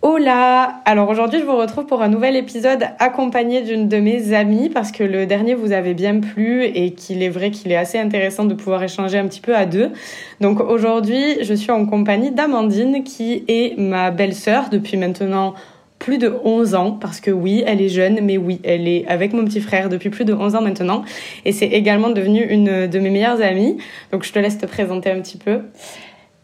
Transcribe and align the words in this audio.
Hola 0.00 0.80
Alors 0.84 1.10
aujourd'hui 1.10 1.40
je 1.40 1.44
vous 1.44 1.56
retrouve 1.56 1.84
pour 1.84 2.00
un 2.00 2.08
nouvel 2.08 2.34
épisode 2.36 2.84
accompagné 2.98 3.60
d'une 3.60 3.88
de 3.88 3.98
mes 3.98 4.32
amies 4.32 4.70
parce 4.70 4.90
que 4.90 5.04
le 5.04 5.26
dernier 5.26 5.54
vous 5.54 5.72
avait 5.72 5.94
bien 5.94 6.20
plu 6.20 6.64
et 6.64 6.94
qu'il 6.94 7.22
est 7.22 7.28
vrai 7.28 7.50
qu'il 7.50 7.72
est 7.72 7.76
assez 7.76 7.98
intéressant 7.98 8.44
de 8.44 8.54
pouvoir 8.54 8.82
échanger 8.82 9.18
un 9.18 9.26
petit 9.26 9.40
peu 9.40 9.54
à 9.54 9.66
deux. 9.66 9.90
Donc 10.40 10.60
aujourd'hui 10.60 11.42
je 11.42 11.52
suis 11.52 11.72
en 11.72 11.84
compagnie 11.86 12.30
d'Amandine 12.30 13.04
qui 13.04 13.44
est 13.48 13.78
ma 13.78 14.10
belle-sœur 14.10 14.70
depuis 14.70 14.96
maintenant 14.96 15.54
plus 16.02 16.18
de 16.18 16.34
11 16.44 16.74
ans 16.74 16.98
parce 17.00 17.20
que 17.20 17.30
oui, 17.30 17.62
elle 17.64 17.80
est 17.80 17.88
jeune, 17.88 18.18
mais 18.22 18.36
oui, 18.36 18.60
elle 18.64 18.88
est 18.88 19.06
avec 19.06 19.32
mon 19.32 19.44
petit 19.44 19.60
frère 19.60 19.88
depuis 19.88 20.10
plus 20.10 20.24
de 20.24 20.34
11 20.34 20.56
ans 20.56 20.60
maintenant 20.60 21.04
et 21.44 21.52
c'est 21.52 21.68
également 21.68 22.10
devenu 22.10 22.42
une 22.42 22.88
de 22.88 22.98
mes 22.98 23.10
meilleures 23.10 23.40
amies. 23.40 23.78
Donc 24.10 24.24
je 24.24 24.32
te 24.32 24.38
laisse 24.40 24.58
te 24.58 24.66
présenter 24.66 25.12
un 25.12 25.20
petit 25.20 25.38
peu. 25.38 25.60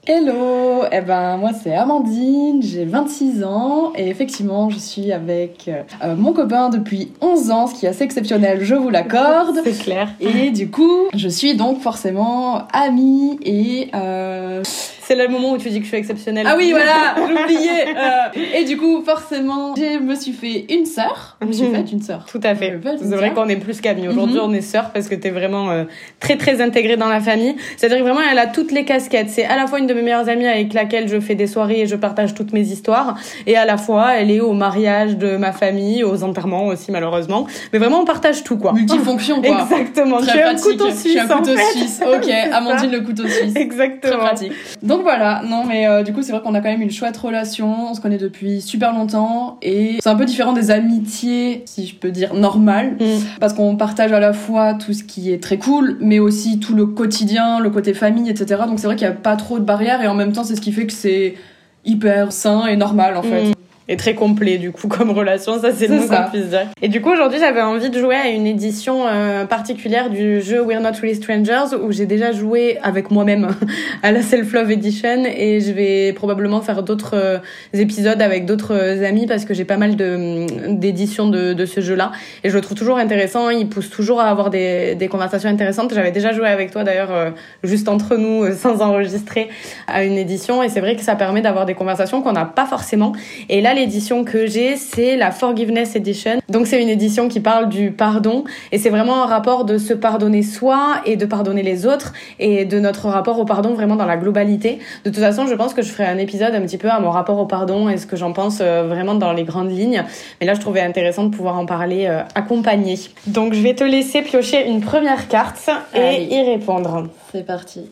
Hello, 0.07 0.85
eh 0.91 1.01
ben 1.03 1.37
moi 1.37 1.51
c'est 1.53 1.75
Amandine, 1.75 2.63
j'ai 2.63 2.87
26 2.87 3.45
ans 3.45 3.93
et 3.95 4.09
effectivement 4.09 4.71
je 4.71 4.79
suis 4.79 5.13
avec 5.13 5.69
euh, 5.69 6.15
mon 6.17 6.33
copain 6.33 6.71
depuis 6.71 7.13
11 7.21 7.51
ans, 7.51 7.67
ce 7.67 7.75
qui 7.75 7.85
est 7.85 7.91
assez 7.91 8.05
exceptionnel, 8.05 8.61
je 8.63 8.75
vous 8.75 8.89
l'accorde. 8.89 9.61
C'est 9.65 9.77
clair. 9.83 10.09
Et 10.21 10.51
du 10.51 10.71
coup, 10.71 11.09
je 11.15 11.29
suis 11.29 11.57
donc 11.57 11.83
forcément 11.83 12.67
amie 12.73 13.39
et 13.45 13.91
euh, 13.95 14.63
c'est 15.09 15.15
le 15.15 15.27
moment 15.27 15.53
où 15.53 15.57
tu 15.57 15.71
dis 15.71 15.79
que 15.79 15.85
je 15.85 15.89
suis 15.89 15.97
exceptionnelle. 15.97 16.47
Ah 16.47 16.55
oui, 16.55 16.71
voilà, 16.71 17.15
j'oubliais. 17.17 17.87
Euh, 17.97 18.59
et 18.59 18.65
du 18.65 18.77
coup, 18.77 19.03
forcément, 19.03 19.75
je 19.75 19.99
me 20.01 20.15
suis 20.15 20.33
fait 20.33 20.67
une 20.69 20.85
sœur. 20.85 21.39
Je 21.41 21.47
me 21.47 21.53
suis 21.53 21.67
mhm. 21.67 21.77
faite 21.77 21.93
une 21.93 22.03
sœur. 22.03 22.27
Tout 22.31 22.43
à 22.43 22.55
fait. 22.55 22.79
C'est 22.99 23.17
vrai 23.17 23.33
qu'on 23.33 23.49
est 23.49 23.57
plus 23.57 23.81
qu'amis. 23.81 24.07
Aujourd'hui, 24.07 24.37
mhm. 24.37 24.45
on 24.45 24.53
est 24.53 24.61
sœurs 24.61 24.91
parce 24.93 25.09
que 25.09 25.15
t'es 25.15 25.31
vraiment 25.31 25.71
euh, 25.71 25.85
très 26.21 26.37
très 26.37 26.61
intégrée 26.61 26.99
dans 26.99 27.09
la 27.09 27.21
famille. 27.21 27.57
C'est-à-dire 27.79 27.97
que 27.97 28.03
vraiment, 28.03 28.21
elle 28.31 28.39
a 28.39 28.47
toutes 28.47 28.71
les 28.71 28.85
casquettes. 28.85 29.31
C'est 29.31 29.47
à 29.47 29.57
la 29.57 29.67
fois 29.67 29.79
une 29.79 29.87
de 29.87 29.95
mes 29.95 30.03
meilleures 30.03 30.29
amies 30.29 30.47
avec 30.47 30.75
laquelle 30.75 31.09
je 31.09 31.19
fais 31.21 31.35
des 31.35 31.47
soirées 31.47 31.81
et 31.81 31.87
je 31.87 31.97
partage 31.97 32.35
toutes 32.35 32.53
mes 32.53 32.69
histoires, 32.69 33.17
et 33.47 33.57
à 33.57 33.65
la 33.65 33.79
fois, 33.79 34.15
elle 34.17 34.31
est 34.31 34.41
au 34.41 34.53
mariage 34.53 35.17
de 35.17 35.39
ma 35.39 35.53
famille, 35.53 36.05
aux 36.05 36.23
enterrements 36.23 36.67
aussi 36.67 36.93
malheureusement. 36.93 37.47
Mais 37.73 37.79
vraiment, 37.79 38.01
on 38.01 38.05
partage 38.05 38.45
tout 38.45 38.59
quoi. 38.59 38.75
Multifonction 38.75 39.41
quoi. 39.41 39.63
Exactement. 39.63 40.19
Très 40.19 40.43
pratique. 40.43 40.67
un 40.67 40.71
couteau 40.71 40.91
suisse. 40.91 41.05
Je 41.05 41.09
suis 41.09 41.19
un 41.19 41.29
couteau 41.29 41.57
suisse. 41.73 42.03
Ok, 42.07 42.31
Amandine 42.53 42.91
le 42.91 43.01
couteau 43.01 43.27
suisse. 43.27 43.53
Exactement. 43.57 44.13
Très 44.13 44.19
pratique. 44.19 44.53
Donc 44.83 44.98
donc 44.99 45.05
voilà, 45.05 45.43
non 45.49 45.65
mais 45.65 45.87
euh, 45.87 46.03
du 46.03 46.13
coup 46.13 46.23
c'est 46.23 46.33
vrai 46.33 46.41
qu'on 46.41 46.55
a 46.55 46.61
quand 46.61 46.71
même 46.71 46.83
une 46.83 46.91
chouette 46.91 47.17
relation, 47.17 47.91
on 47.91 47.95
se 47.95 48.01
connaît 48.01 48.19
depuis 48.19 48.61
super 48.61 48.93
longtemps 48.93 49.57
et 49.63 49.99
c'est 50.03 50.09
un 50.09 50.17
peu 50.17 50.25
différent 50.25 50.53
des 50.53 50.73
amitiés, 50.73 51.63
si 51.67 51.87
je 51.87 51.95
peux 51.95 52.11
dire, 52.11 52.35
normales, 52.35 52.97
mm. 52.99 53.39
parce 53.39 53.53
qu'on 53.53 53.77
partage 53.77 54.11
à 54.11 54.19
la 54.19 54.33
fois 54.33 54.75
tout 54.75 54.93
ce 54.93 55.05
qui 55.05 55.33
est 55.33 55.41
très 55.41 55.57
cool, 55.57 55.99
mais 56.01 56.19
aussi 56.19 56.59
tout 56.59 56.75
le 56.75 56.85
quotidien, 56.85 57.61
le 57.61 57.71
côté 57.71 57.95
famille, 57.95 58.29
etc. 58.29 58.63
Donc 58.67 58.81
c'est 58.81 58.89
vrai 58.89 58.97
qu'il 58.97 59.07
n'y 59.07 59.13
a 59.13 59.17
pas 59.17 59.37
trop 59.37 59.61
de 59.61 59.65
barrières 59.65 60.03
et 60.03 60.09
en 60.09 60.15
même 60.15 60.33
temps 60.33 60.43
c'est 60.43 60.57
ce 60.57 60.61
qui 60.61 60.73
fait 60.73 60.89
que 60.89 60.93
c'est 60.93 61.37
hyper 61.85 62.33
sain 62.33 62.67
et 62.67 62.75
normal 62.75 63.17
en 63.17 63.23
fait. 63.23 63.51
Mm 63.51 63.58
et 63.89 63.97
très 63.97 64.15
complet 64.15 64.59
du 64.59 64.71
coup 64.71 64.89
comme 64.89 65.11
relation, 65.11 65.61
ça 65.61 65.73
c'est 65.73 65.87
le 65.87 66.01
qu'on 66.01 66.31
puisse 66.31 66.51
dire. 66.51 66.67
Et 66.83 66.89
du 66.89 67.01
coup 67.01 67.11
aujourd'hui 67.11 67.39
j'avais 67.39 67.63
envie 67.63 67.91
de 67.91 67.99
jouer 67.99 68.17
à 68.17 68.29
une 68.29 68.47
édition 68.47 69.07
euh, 69.07 69.47
particulière 69.47 70.11
du 70.11 70.43
jeu 70.43 70.63
We're 70.63 70.81
Not 70.81 70.99
Really 71.01 71.15
Strangers 71.15 71.77
où 71.83 71.91
j'ai 71.91 72.07
déjà 72.07 72.33
joué 72.33 72.79
avec 72.83 73.11
moi-même 73.11 73.49
à 74.03 74.13
la 74.13 74.23
Self 74.23 74.53
Love 74.53 74.71
Edition 74.71 75.25
et 75.25 75.61
je 75.61 75.73
vais 75.73 76.13
probablement 76.13 76.61
faire 76.61 76.83
d'autres 76.83 77.15
euh, 77.15 77.39
épisodes 77.73 78.21
avec 78.21 78.45
d'autres 78.45 78.75
euh, 78.75 79.09
amis 79.09 79.27
parce 79.27 79.45
que 79.45 79.55
j'ai 79.55 79.65
pas 79.65 79.79
mal 79.79 79.97
de 79.97 80.47
d'éditions 80.69 81.29
de, 81.29 81.55
de 81.55 81.67
ce 81.67 81.81
jeu-là 81.81 82.13
et 82.45 82.51
je 82.51 82.55
le 82.55 82.61
trouve 82.61 82.77
toujours 82.77 82.99
intéressant, 82.99 83.49
il 83.49 83.69
pousse 83.69 83.89
toujours 83.89 84.21
à 84.21 84.29
avoir 84.29 84.51
des, 84.51 84.95
des 84.95 85.09
conversations 85.09 85.49
intéressantes. 85.49 85.95
J'avais 85.95 86.13
déjà 86.13 86.33
joué 86.33 86.47
avec 86.47 86.71
toi 86.71 86.85
d'ailleurs 86.85 87.33
juste 87.63 87.89
entre 87.89 88.17
nous 88.17 88.53
sans 88.55 88.83
enregistrer 88.83 89.49
à 89.87 90.05
une 90.05 90.19
édition 90.19 90.63
et 90.63 90.69
c'est 90.69 90.81
vrai 90.81 90.97
que 90.97 91.03
ça 91.03 91.17
permet 91.17 91.41
d'avoir 91.41 91.65
des 91.65 91.75
conversations 91.75 92.21
qu'on 92.23 92.33
n'a 92.33 92.45
pas 92.45 92.67
forcément 92.67 93.13
et 93.49 93.61
là 93.61 93.75
l'édition 93.79 94.25
que 94.25 94.47
j'ai, 94.47 94.77
c'est 94.77 95.17
la 95.17 95.31
Forgiveness 95.31 95.95
Edition. 95.95 96.41
Donc 96.49 96.67
c'est 96.67 96.83
une 96.83 96.89
édition 96.89 97.29
qui 97.29 97.39
parle 97.39 97.69
du 97.69 97.93
pardon 97.93 98.45
et 98.73 98.79
c'est 98.79 98.91
vraiment 98.91 99.23
un 99.23 99.27
rapport 99.27 99.65
de 99.65 99.79
se 99.79 99.95
pardonner 99.95 100.43
soi 100.43 101.01
et 101.07 101.17
de 101.17 101.27
pardonner 101.27 101.63
les 101.63 101.87
autres 101.87 102.13
et 102.41 102.65
de 102.65 102.81
notre 102.81 103.07
rapport 103.09 103.39
au 103.39 103.45
pardon 103.45 103.75
vraiment 103.75 103.95
dans 103.95 104.05
la 104.05 104.17
globalité. 104.17 104.81
De 105.05 105.11
toute 105.11 105.21
façon, 105.21 105.47
je 105.47 105.55
pense 105.55 105.75
que 105.75 105.83
je 105.83 105.91
ferai 105.91 106.07
un 106.07 106.19
épisode 106.19 106.55
un 106.55 106.61
petit 106.63 106.79
peu 106.79 106.91
à 106.91 106.99
mon 106.99 107.11
rapport 107.11 107.39
au 107.39 107.47
pardon 107.47 107.89
et 107.89 107.97
ce 107.99 108.07
que 108.07 108.17
j'en 108.17 108.33
pense 108.33 108.59
euh, 108.61 108.83
vraiment 108.89 109.15
dans 109.15 109.33
les 109.33 109.45
grandes 109.45 109.71
lignes. 109.71 110.03
Mais 110.41 110.47
là, 110.47 110.55
je 110.55 110.61
trouvais 110.61 110.81
intéressant 110.81 111.25
de 111.25 111.35
pouvoir 111.35 111.57
en 111.57 111.65
parler 111.65 112.07
euh, 112.07 112.23
accompagné. 112.35 112.99
Donc 113.29 113.55
je 113.55 113.61
vais 113.61 113.75
te 113.75 113.85
laisser 113.85 114.23
piocher 114.23 114.69
une 114.69 114.81
première 114.81 115.29
carte 115.29 115.71
et 115.95 116.25
y 116.25 116.43
répondre. 116.43 117.07
C'est 117.33 117.47
parti. 117.47 117.83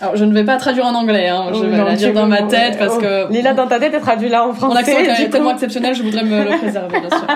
Alors, 0.00 0.16
je 0.16 0.24
ne 0.24 0.34
vais 0.34 0.44
pas 0.44 0.56
traduire 0.56 0.86
en 0.86 0.94
anglais, 0.94 1.28
hein. 1.28 1.46
je 1.54 1.64
vais 1.64 1.76
la 1.76 1.94
dire 1.94 2.12
dans 2.12 2.26
ma 2.26 2.42
tête 2.42 2.78
parce 2.78 2.98
que. 2.98 3.32
Lila, 3.32 3.54
dans 3.54 3.66
ta 3.66 3.78
tête, 3.78 3.94
est 3.94 4.00
traduit 4.00 4.28
là 4.28 4.46
en 4.46 4.52
français. 4.52 4.74
Mon 4.74 4.98
accent 4.98 5.22
est 5.22 5.28
tellement 5.28 5.52
exceptionnel, 5.52 5.94
je 5.94 6.02
voudrais 6.02 6.24
me 6.24 6.44
le 6.44 6.58
préserver, 6.58 7.00
bien 7.00 7.10
sûr. 7.10 7.26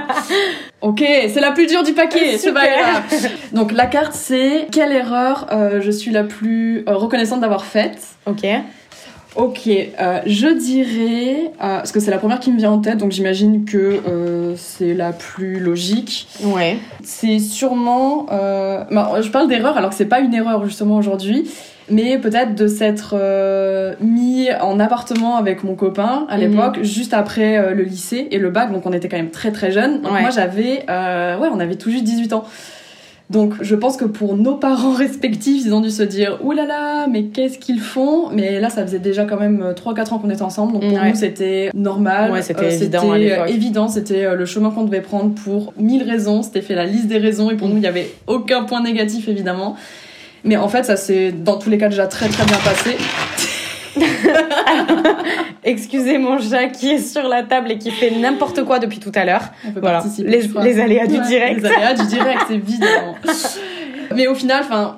ok, 0.81 1.05
c'est 1.29 1.41
la 1.41 1.53
plus 1.53 1.67
dure 1.67 1.83
du 1.83 1.93
paquet, 1.93 2.37
c'est 2.37 2.53
pas 2.53 2.67
grave. 2.67 3.03
Donc, 3.53 3.73
la 3.73 3.87
carte, 3.87 4.13
c'est 4.13 4.67
quelle 4.73 4.93
erreur 4.93 5.47
euh, 5.53 5.81
je 5.81 5.91
suis 5.91 6.11
la 6.11 6.25
plus 6.25 6.85
euh, 6.89 6.95
reconnaissante 6.95 7.41
d'avoir 7.41 7.65
faite? 7.65 7.99
Ok. 8.27 8.45
Ok, 9.37 9.69
euh, 9.69 10.21
je 10.27 10.49
dirais, 10.49 11.51
euh, 11.51 11.51
parce 11.59 11.93
que 11.93 12.01
c'est 12.01 12.11
la 12.11 12.19
première 12.19 12.41
qui 12.41 12.51
me 12.51 12.59
vient 12.59 12.73
en 12.73 12.79
tête, 12.79 12.99
donc 12.99 13.13
j'imagine 13.13 13.65
que 13.65 14.01
euh, 14.09 14.55
c'est 14.57 14.95
la 14.95 15.13
plus 15.13 15.61
logique. 15.61 16.29
Ouais. 16.43 16.79
C'est 17.05 17.39
sûrement, 17.39 18.27
bah, 18.29 19.21
je 19.21 19.29
parle 19.31 19.49
d'erreur 19.49 19.77
alors 19.77 19.91
que 19.91 19.97
c'est 19.97 20.07
pas 20.07 20.21
une 20.21 20.35
erreur 20.35 20.65
justement 20.65 20.97
aujourd'hui, 20.97 21.51
mais 21.91 22.19
peut-être 22.19 22.55
de 22.55 22.67
s'être 22.67 23.17
mis 24.01 24.49
en 24.61 24.81
appartement 24.81 25.37
avec 25.37 25.63
mon 25.63 25.75
copain 25.75 26.27
à 26.29 26.37
mhm. 26.37 26.41
l'époque, 26.41 26.83
juste 26.83 27.15
après 27.15 27.75
le 27.75 27.83
lycée 27.83 28.29
et 28.31 28.39
le 28.39 28.51
bac, 28.51 28.73
donc 28.73 28.87
on 28.87 28.93
était 28.93 29.09
quand 29.09 29.19
même 29.19 29.31
très 29.31 29.53
très 29.53 29.71
jeunes. 29.71 30.01
Donc 30.01 30.13
moi 30.21 30.31
j'avais, 30.31 30.85
ouais, 30.89 31.49
on 31.53 31.61
avait 31.61 31.77
tout 31.77 31.91
juste 31.91 32.05
18 32.05 32.33
ans. 32.33 32.45
Donc 33.31 33.55
je 33.61 33.75
pense 33.75 33.97
que 33.97 34.07
pour 34.07 34.37
nos 34.37 34.55
parents 34.55 34.93
respectifs, 34.95 35.65
ils 35.67 35.75
ont 35.75 35.81
dû 35.81 35.91
se 35.91 36.03
dire 36.03 36.39
Ouh 36.43 36.53
là 36.53 36.65
là, 36.65 37.07
mais 37.09 37.25
qu'est-ce 37.25 37.59
qu'ils 37.59 37.81
font? 37.81 38.31
Mais 38.31 38.61
là, 38.61 38.71
ça 38.71 38.85
faisait 38.85 38.99
déjà 38.99 39.25
quand 39.25 39.39
même 39.39 39.75
3-4 39.77 39.99
euh, 39.99 40.15
ans 40.15 40.19
qu'on 40.19 40.31
était 40.31 40.43
ensemble, 40.43 40.73
donc 40.73 40.83
pour 40.83 41.05
nous 41.05 41.15
c'était 41.15 41.71
normal. 41.75 42.33
Ouais, 42.33 42.43
c'était 42.43 42.65
euh, 42.65 42.71
évident. 42.71 43.13
Euh, 43.13 43.47
évident, 43.47 43.89
c'était 43.89 44.35
le 44.35 44.47
chemin 44.47 44.71
qu'on 44.71 44.85
devait 44.85 45.03
prendre 45.03 45.35
pour 45.35 45.75
mille 45.79 46.03
raisons. 46.03 46.43
C'était 46.43 46.63
fait 46.63 46.75
la 46.75 46.87
liste 46.87 47.07
des 47.07 47.19
raisons 47.19 47.51
et 47.51 47.57
pour 47.57 47.69
nous, 47.69 47.77
il 47.77 47.81
n'y 47.81 47.87
avait 47.87 48.11
aucun 48.27 48.65
point 48.65 48.83
négatif 48.83 49.29
évidemment. 49.29 49.77
Mais 50.45 50.57
en 50.57 50.69
fait, 50.69 50.85
ça 50.85 50.97
s'est 50.97 51.33
dans 51.33 51.59
tous 51.59 51.69
les 51.69 51.79
cas 51.79 51.89
déjà 51.89 52.07
très 52.07 52.29
très 52.29 52.45
bien 52.45 52.59
passé. 52.59 52.97
Excusez 55.65 56.19
mon 56.19 56.39
chat 56.39 56.69
qui 56.69 56.91
est 56.91 56.99
sur 56.99 57.29
la 57.29 57.43
table 57.43 57.73
et 57.73 57.79
qui 57.79 57.91
fait 57.91 58.11
n'importe 58.11 58.65
quoi 58.65 58.79
depuis 58.79 58.99
tout 58.99 59.13
à 59.15 59.25
l'heure. 59.25 59.45
Voilà. 59.81 60.03
Les, 60.19 60.43
les, 60.63 60.81
aléas 60.81 61.07
du 61.07 61.19
direct. 61.21 61.63
Les 61.63 61.67
aléas 61.67 61.95
du 61.95 62.07
direct, 62.07 62.51
évidemment. 62.51 63.17
mais 64.15 64.27
au 64.27 64.35
final, 64.35 64.63
enfin, 64.65 64.97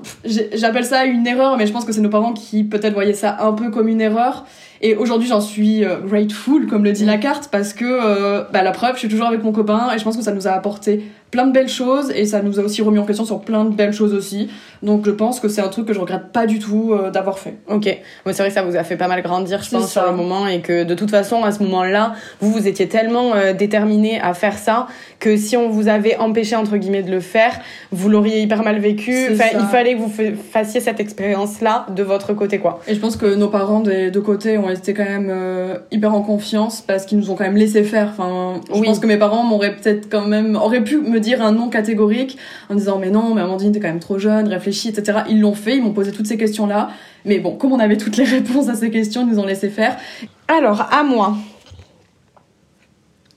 j'appelle 0.54 0.84
ça 0.84 1.04
une 1.04 1.26
erreur, 1.26 1.56
mais 1.56 1.66
je 1.66 1.72
pense 1.72 1.84
que 1.84 1.92
c'est 1.92 2.00
nos 2.00 2.10
parents 2.10 2.32
qui 2.32 2.64
peut-être 2.64 2.94
voyaient 2.94 3.12
ça 3.12 3.38
un 3.40 3.52
peu 3.52 3.70
comme 3.70 3.88
une 3.88 4.00
erreur. 4.00 4.46
Et 4.82 4.94
aujourd'hui, 4.94 5.28
j'en 5.28 5.42
suis 5.42 5.84
euh, 5.84 6.00
grateful, 6.00 6.66
comme 6.66 6.84
le 6.84 6.92
dit 6.92 7.04
la 7.04 7.18
carte, 7.18 7.48
parce 7.52 7.74
que 7.74 7.84
euh, 7.84 8.44
bah, 8.50 8.62
la 8.62 8.72
preuve, 8.72 8.94
je 8.94 9.00
suis 9.00 9.08
toujours 9.08 9.26
avec 9.26 9.42
mon 9.42 9.52
copain 9.52 9.90
et 9.94 9.98
je 9.98 10.04
pense 10.04 10.16
que 10.16 10.22
ça 10.22 10.32
nous 10.32 10.48
a 10.48 10.52
apporté 10.52 11.04
plein 11.30 11.46
de 11.46 11.52
belles 11.52 11.68
choses 11.68 12.10
et 12.14 12.24
ça 12.24 12.42
nous 12.42 12.58
a 12.58 12.62
aussi 12.62 12.82
remis 12.82 12.98
en 12.98 13.06
question 13.06 13.24
sur 13.24 13.40
plein 13.40 13.64
de 13.64 13.74
belles 13.74 13.92
choses 13.92 14.14
aussi. 14.14 14.48
Donc 14.82 15.04
je 15.04 15.10
pense 15.10 15.40
que 15.40 15.48
c'est 15.48 15.60
un 15.60 15.68
truc 15.68 15.86
que 15.86 15.92
je 15.92 16.00
regrette 16.00 16.32
pas 16.32 16.46
du 16.46 16.58
tout 16.58 16.92
euh, 16.92 17.10
d'avoir 17.10 17.38
fait. 17.38 17.56
Ok, 17.68 17.84
c'est 17.84 18.32
vrai 18.32 18.48
que 18.48 18.54
ça 18.54 18.62
vous 18.62 18.76
a 18.76 18.84
fait 18.84 18.96
pas 18.96 19.08
mal 19.08 19.22
grandir, 19.22 19.62
je 19.62 19.70
pense, 19.70 19.90
sur 19.90 20.04
le 20.04 20.16
moment 20.16 20.46
et 20.46 20.60
que 20.60 20.84
de 20.84 20.94
toute 20.94 21.10
façon, 21.10 21.44
à 21.44 21.52
ce 21.52 21.62
moment-là, 21.62 22.14
vous 22.40 22.50
vous 22.50 22.66
étiez 22.66 22.88
tellement 22.88 23.34
euh, 23.34 23.52
déterminé 23.52 24.20
à 24.20 24.34
faire 24.34 24.58
ça 24.58 24.86
que 25.18 25.36
si 25.36 25.56
on 25.56 25.68
vous 25.68 25.88
avait 25.88 26.16
empêché 26.16 26.56
entre 26.56 26.76
guillemets 26.76 27.02
de 27.02 27.10
le 27.10 27.20
faire, 27.20 27.60
vous 27.92 28.08
l'auriez 28.08 28.40
hyper 28.40 28.62
mal 28.62 28.78
vécu. 28.78 29.28
Enfin, 29.32 29.44
il 29.52 29.66
fallait 29.66 29.94
que 29.94 30.00
vous 30.00 30.12
fassiez 30.50 30.80
cette 30.80 30.98
expérience-là 30.98 31.86
de 31.94 32.02
votre 32.02 32.32
côté, 32.32 32.58
quoi. 32.58 32.80
Et 32.88 32.94
je 32.94 33.00
pense 33.00 33.16
que 33.16 33.34
nos 33.34 33.48
parents 33.48 33.80
des 33.80 34.10
deux 34.10 34.22
côtés 34.22 34.58
ont 34.58 34.70
été 34.70 34.94
quand 34.94 35.04
même 35.04 35.28
euh, 35.30 35.76
hyper 35.90 36.14
en 36.14 36.22
confiance 36.22 36.82
parce 36.84 37.04
qu'ils 37.04 37.18
nous 37.18 37.30
ont 37.30 37.34
quand 37.34 37.44
même 37.44 37.56
laissé 37.56 37.84
faire. 37.84 38.14
Enfin, 38.16 38.60
je 38.74 38.80
pense 38.80 38.98
que 38.98 39.06
mes 39.06 39.18
parents 39.18 39.44
m'auraient 39.44 39.76
peut-être 39.76 40.08
quand 40.10 40.26
même 40.26 40.56
auraient 40.56 40.82
pu 40.82 40.98
me 40.98 41.19
dire 41.20 41.42
un 41.42 41.52
non 41.52 41.68
catégorique 41.68 42.36
en 42.68 42.74
disant 42.74 42.98
mais 42.98 43.10
non, 43.10 43.34
mais 43.34 43.42
Amandine, 43.42 43.72
t'es 43.72 43.80
quand 43.80 43.88
même 43.88 44.00
trop 44.00 44.18
jeune, 44.18 44.48
réfléchis, 44.48 44.88
etc. 44.88 45.20
Ils 45.28 45.40
l'ont 45.40 45.54
fait, 45.54 45.76
ils 45.76 45.82
m'ont 45.82 45.92
posé 45.92 46.10
toutes 46.12 46.26
ces 46.26 46.36
questions-là. 46.36 46.90
Mais 47.24 47.38
bon, 47.38 47.56
comme 47.56 47.72
on 47.72 47.78
avait 47.78 47.96
toutes 47.96 48.16
les 48.16 48.24
réponses 48.24 48.68
à 48.68 48.74
ces 48.74 48.90
questions, 48.90 49.22
ils 49.22 49.28
nous 49.28 49.38
ont 49.38 49.46
laissé 49.46 49.68
faire. 49.68 49.96
Alors, 50.48 50.88
à 50.92 51.04
moi. 51.04 51.36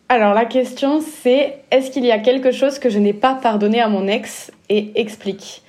Alors, 0.09 0.33
la 0.33 0.45
question 0.45 1.01
c'est 1.01 1.59
est-ce 1.71 1.91
qu'il 1.91 2.06
y 2.06 2.12
a 2.12 2.19
quelque 2.19 2.51
chose 2.51 2.80
que 2.80 2.89
je 2.89 3.00
n'ai 3.00 3.13
pas 3.13 3.35
pardonné 3.35 3.80
à 3.80 3.89
mon 3.89 4.07
ex? 4.07 4.51
Et 4.69 5.00
explique 5.00 5.62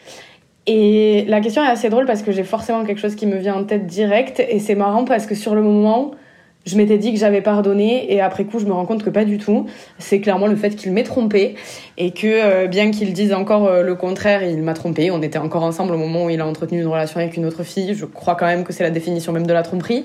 et 0.66 1.24
la 1.28 1.40
question 1.40 1.62
est 1.62 1.68
assez 1.68 1.90
drôle 1.90 2.06
parce 2.06 2.22
que 2.22 2.32
j'ai 2.32 2.42
forcément 2.42 2.84
quelque 2.84 3.00
chose 3.00 3.16
qui 3.16 3.26
me 3.26 3.36
vient 3.36 3.54
en 3.54 3.64
tête 3.64 3.86
direct 3.86 4.40
et 4.40 4.58
c'est 4.58 4.74
marrant 4.74 5.04
parce 5.04 5.26
que 5.26 5.34
sur 5.34 5.54
le 5.54 5.62
moment, 5.62 6.12
je 6.66 6.76
m'étais 6.76 6.98
dit 6.98 7.12
que 7.12 7.18
j'avais 7.18 7.42
pardonné 7.42 8.12
et 8.12 8.20
après 8.20 8.44
coup 8.44 8.58
je 8.58 8.64
me 8.64 8.72
rends 8.72 8.86
compte 8.86 9.02
que 9.02 9.10
pas 9.10 9.24
du 9.24 9.38
tout. 9.38 9.66
C'est 9.98 10.20
clairement 10.20 10.46
le 10.46 10.56
fait 10.56 10.70
qu'il 10.76 10.92
m'ait 10.92 11.02
trompé 11.02 11.56
et 11.98 12.10
que 12.10 12.26
euh, 12.26 12.66
bien 12.66 12.90
qu'il 12.90 13.12
dise 13.12 13.32
encore 13.32 13.66
euh, 13.66 13.82
le 13.82 13.94
contraire, 13.94 14.42
il 14.42 14.62
m'a 14.62 14.74
trompé. 14.74 15.10
On 15.10 15.22
était 15.22 15.38
encore 15.38 15.62
ensemble 15.62 15.94
au 15.94 15.98
moment 15.98 16.24
où 16.24 16.30
il 16.30 16.40
a 16.40 16.46
entretenu 16.46 16.80
une 16.80 16.86
relation 16.86 17.20
avec 17.20 17.36
une 17.36 17.44
autre 17.44 17.62
fille. 17.62 17.94
Je 17.94 18.04
crois 18.06 18.34
quand 18.34 18.46
même 18.46 18.64
que 18.64 18.72
c'est 18.72 18.82
la 18.82 18.90
définition 18.90 19.32
même 19.32 19.46
de 19.46 19.52
la 19.52 19.62
tromperie. 19.62 20.04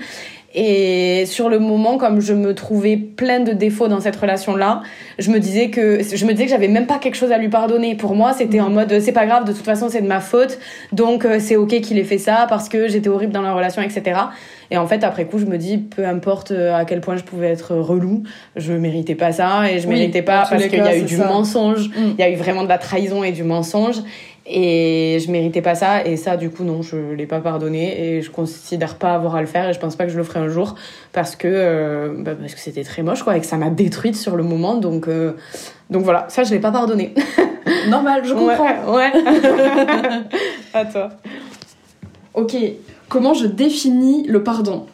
Et 0.55 1.25
sur 1.27 1.47
le 1.47 1.59
moment, 1.59 1.97
comme 1.97 2.21
je 2.21 2.33
me 2.33 2.55
trouvais 2.55 2.97
plein 2.97 3.39
de 3.39 3.51
défauts 3.51 3.87
dans 3.87 3.99
cette 3.99 4.15
relation-là, 4.15 4.81
je 5.19 5.29
me 5.29 5.39
disais 5.39 5.69
que 5.69 6.01
je 6.01 6.25
me 6.25 6.31
disais 6.31 6.45
que 6.45 6.49
j'avais 6.49 6.67
même 6.67 6.87
pas 6.87 6.97
quelque 6.97 7.15
chose 7.15 7.31
à 7.31 7.37
lui 7.37 7.49
pardonner. 7.49 7.95
Pour 7.95 8.15
moi, 8.15 8.33
c'était 8.33 8.59
en 8.59 8.71
mode 8.71 8.99
c'est 8.99 9.11
pas 9.11 9.27
grave, 9.27 9.45
de 9.45 9.53
toute 9.53 9.65
façon 9.65 9.89
c'est 9.89 10.01
de 10.01 10.07
ma 10.07 10.19
faute, 10.19 10.57
donc 10.91 11.23
euh, 11.23 11.37
c'est 11.39 11.55
ok 11.55 11.81
qu'il 11.81 11.99
ait 11.99 12.03
fait 12.03 12.17
ça 12.17 12.47
parce 12.49 12.67
que 12.67 12.87
j'étais 12.87 13.09
horrible 13.09 13.31
dans 13.31 13.43
la 13.43 13.53
relation, 13.53 13.83
etc. 13.83 14.19
Et 14.71 14.77
en 14.77 14.87
fait, 14.87 15.03
après 15.03 15.25
coup, 15.25 15.39
je 15.39 15.45
me 15.45 15.57
dis, 15.57 15.77
peu 15.77 16.05
importe 16.05 16.51
euh, 16.51 16.75
à 16.75 16.85
quel 16.85 17.01
point 17.01 17.15
je 17.15 17.23
pouvais 17.23 17.49
être 17.49 17.75
relou, 17.75 18.23
je 18.55 18.73
méritais 18.73 19.15
pas 19.15 19.31
ça 19.31 19.71
et 19.71 19.79
je 19.79 19.87
méritais 19.87 20.21
pas 20.21 20.45
parce 20.49 20.67
qu'il 20.67 20.79
y 20.79 20.81
a 20.81 20.97
eu 20.97 21.03
du 21.03 21.17
mensonge, 21.17 21.89
mm. 21.89 22.13
il 22.17 22.19
y 22.19 22.23
a 22.23 22.29
eu 22.29 22.35
vraiment 22.35 22.63
de 22.63 22.69
la 22.69 22.77
trahison 22.79 23.23
et 23.23 23.31
du 23.31 23.43
mensonge. 23.43 23.97
Et 24.51 25.19
je 25.23 25.31
méritais 25.31 25.61
pas 25.61 25.75
ça. 25.75 26.03
Et 26.05 26.17
ça, 26.17 26.35
du 26.35 26.49
coup, 26.49 26.63
non, 26.63 26.81
je 26.81 26.97
l'ai 27.13 27.27
pas 27.27 27.39
pardonné. 27.39 28.17
Et 28.17 28.21
je 28.23 28.31
considère 28.31 28.95
pas 28.95 29.13
avoir 29.13 29.35
à 29.35 29.41
le 29.41 29.47
faire. 29.47 29.69
Et 29.69 29.73
je 29.73 29.79
pense 29.79 29.95
pas 29.95 30.05
que 30.05 30.11
je 30.11 30.17
le 30.17 30.23
ferai 30.23 30.39
un 30.39 30.49
jour. 30.49 30.73
Parce 31.13 31.35
que, 31.35 31.47
euh, 31.47 32.13
bah, 32.17 32.31
parce 32.33 32.55
que 32.55 32.59
c'était 32.59 32.83
très 32.83 33.03
moche, 33.03 33.21
quoi. 33.21 33.37
Et 33.37 33.39
que 33.39 33.45
ça 33.45 33.57
m'a 33.57 33.69
détruite 33.69 34.15
sur 34.15 34.35
le 34.35 34.43
moment. 34.43 34.75
Donc, 34.75 35.07
euh, 35.07 35.33
donc 35.91 36.03
voilà, 36.03 36.25
ça, 36.29 36.43
je 36.43 36.51
l'ai 36.51 36.59
pas 36.59 36.71
pardonné. 36.71 37.13
Normal, 37.89 38.25
je 38.25 38.33
comprends. 38.33 38.95
Ouais. 38.95 39.11
à 40.73 40.85
toi. 40.85 41.09
Ok. 42.33 42.55
Comment 43.07 43.35
je 43.35 43.45
définis 43.45 44.25
le 44.27 44.43
pardon? 44.43 44.87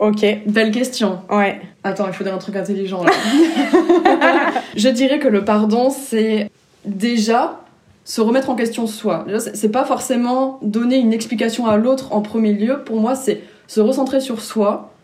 Ok. 0.00 0.24
Belle 0.46 0.72
question. 0.72 1.20
Ouais. 1.30 1.60
Attends, 1.84 2.06
il 2.08 2.12
faut 2.12 2.24
dire 2.24 2.34
un 2.34 2.38
truc 2.38 2.56
intelligent 2.56 3.04
là. 3.04 3.12
je 4.76 4.88
dirais 4.88 5.20
que 5.20 5.28
le 5.28 5.44
pardon, 5.44 5.90
c'est 5.90 6.50
déjà 6.84 7.60
se 8.08 8.22
remettre 8.22 8.48
en 8.48 8.54
question 8.54 8.86
soi. 8.86 9.26
C'est 9.52 9.68
pas 9.68 9.84
forcément 9.84 10.58
donner 10.62 10.96
une 10.96 11.12
explication 11.12 11.66
à 11.66 11.76
l'autre 11.76 12.14
en 12.14 12.22
premier 12.22 12.54
lieu. 12.54 12.82
Pour 12.82 12.98
moi, 12.98 13.14
c'est 13.14 13.42
se 13.66 13.82
recentrer 13.82 14.20
sur 14.20 14.40
soi 14.40 14.94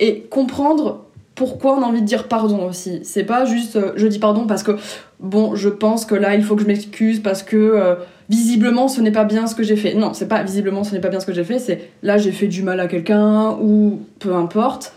et 0.00 0.22
comprendre 0.22 1.04
pourquoi 1.36 1.78
on 1.78 1.82
a 1.82 1.86
envie 1.86 2.00
de 2.00 2.06
dire 2.06 2.26
pardon 2.26 2.66
aussi. 2.68 2.98
C'est 3.04 3.22
pas 3.22 3.44
juste 3.44 3.76
euh, 3.76 3.92
je 3.94 4.08
dis 4.08 4.18
pardon 4.18 4.48
parce 4.48 4.64
que 4.64 4.72
bon, 5.20 5.54
je 5.54 5.68
pense 5.68 6.04
que 6.04 6.16
là 6.16 6.34
il 6.34 6.42
faut 6.42 6.56
que 6.56 6.62
je 6.62 6.66
m'excuse 6.66 7.20
parce 7.20 7.44
que 7.44 7.56
euh, 7.56 7.94
visiblement 8.28 8.88
ce 8.88 9.00
n'est 9.00 9.12
pas 9.12 9.24
bien 9.24 9.46
ce 9.46 9.54
que 9.54 9.62
j'ai 9.62 9.76
fait. 9.76 9.94
Non, 9.94 10.12
c'est 10.12 10.26
pas 10.26 10.42
visiblement 10.42 10.82
ce 10.82 10.92
n'est 10.92 11.00
pas 11.00 11.08
bien 11.08 11.20
ce 11.20 11.26
que 11.26 11.32
j'ai 11.32 11.44
fait, 11.44 11.60
c'est 11.60 11.90
là 12.02 12.18
j'ai 12.18 12.32
fait 12.32 12.48
du 12.48 12.64
mal 12.64 12.80
à 12.80 12.88
quelqu'un 12.88 13.52
ou 13.62 14.00
peu 14.18 14.34
importe. 14.34 14.92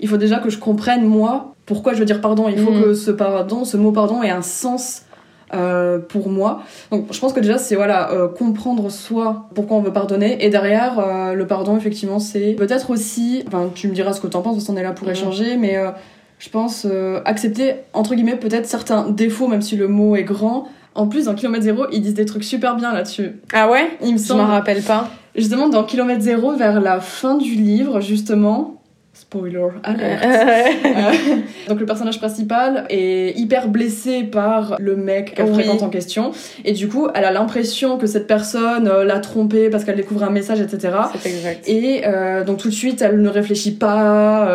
Il 0.00 0.08
faut 0.08 0.16
déjà 0.16 0.38
que 0.40 0.50
je 0.50 0.58
comprenne 0.58 1.04
moi 1.06 1.54
pourquoi 1.66 1.94
je 1.94 2.00
veux 2.00 2.04
dire 2.04 2.20
pardon. 2.20 2.48
Il 2.48 2.58
faut 2.58 2.72
mm. 2.72 2.82
que 2.82 2.94
ce 2.94 3.12
pardon, 3.12 3.64
ce 3.64 3.76
mot 3.76 3.92
pardon 3.92 4.24
ait 4.24 4.30
un 4.30 4.42
sens 4.42 5.05
euh, 5.54 6.00
pour 6.00 6.28
moi. 6.28 6.62
Donc 6.90 7.06
je 7.12 7.20
pense 7.20 7.32
que 7.32 7.38
déjà 7.38 7.56
c'est 7.56 7.76
voilà 7.76 8.10
euh, 8.10 8.26
comprendre 8.26 8.90
soi 8.90 9.48
pourquoi 9.54 9.76
on 9.76 9.80
veut 9.80 9.92
pardonner 9.92 10.44
et 10.44 10.50
derrière 10.50 10.98
euh, 10.98 11.34
le 11.34 11.46
pardon 11.46 11.76
effectivement 11.76 12.18
c'est 12.18 12.54
peut-être 12.54 12.90
aussi 12.90 13.44
enfin 13.46 13.70
tu 13.72 13.86
me 13.86 13.94
diras 13.94 14.12
ce 14.12 14.20
que 14.20 14.26
t'en 14.26 14.42
penses 14.42 14.56
parce 14.56 14.66
qu'on 14.66 14.76
est 14.76 14.82
là 14.82 14.90
pour 14.90 15.08
échanger 15.08 15.56
mais 15.56 15.78
je 16.40 16.50
pense 16.50 16.84
accepter 17.24 17.76
entre 17.92 18.16
guillemets 18.16 18.34
peut-être 18.34 18.66
certains 18.66 19.08
défauts 19.08 19.46
même 19.46 19.62
si 19.62 19.76
le 19.76 19.86
mot 19.86 20.16
est 20.16 20.24
grand. 20.24 20.66
En 20.96 21.06
plus 21.06 21.26
dans 21.26 21.34
Kilomètre 21.36 21.62
Zéro 21.62 21.86
ils 21.92 22.02
disent 22.02 22.14
des 22.14 22.26
trucs 22.26 22.42
super 22.42 22.74
bien 22.74 22.92
là-dessus. 22.92 23.36
Ah 23.52 23.70
ouais? 23.70 23.96
Il 24.02 24.14
me 24.14 24.18
semble. 24.18 24.40
Je 24.40 24.46
m'en 24.46 24.52
rappelle 24.52 24.82
pas. 24.82 25.10
Justement 25.36 25.68
dans 25.68 25.84
Kilomètre 25.84 26.22
Zéro 26.22 26.56
vers 26.56 26.80
la 26.80 26.98
fin 26.98 27.36
du 27.36 27.54
livre 27.54 28.00
justement 28.00 28.82
Spoiler 29.18 29.68
alert. 29.82 30.26
Euh, 30.86 31.12
donc 31.68 31.80
le 31.80 31.86
personnage 31.86 32.18
principal 32.18 32.86
est 32.90 33.38
hyper 33.38 33.68
blessé 33.68 34.22
par 34.24 34.76
le 34.78 34.96
mec 34.96 35.34
qu'elle 35.34 35.52
fréquente 35.52 35.82
en 35.82 35.88
question 35.88 36.32
et 36.64 36.72
du 36.72 36.88
coup 36.88 37.08
elle 37.14 37.24
a 37.24 37.32
l'impression 37.32 37.98
que 37.98 38.06
cette 38.06 38.26
personne 38.26 38.88
euh, 38.88 39.04
l'a 39.04 39.18
trompée 39.18 39.68
parce 39.68 39.84
qu'elle 39.84 39.96
découvre 39.96 40.22
un 40.24 40.30
message 40.30 40.60
etc. 40.60 40.94
Exact. 41.24 41.68
Et 41.68 42.02
euh, 42.06 42.44
donc 42.44 42.58
tout 42.58 42.68
de 42.68 42.74
suite 42.74 43.02
elle 43.02 43.20
ne 43.20 43.28
réfléchit 43.28 43.74
pas, 43.74 44.48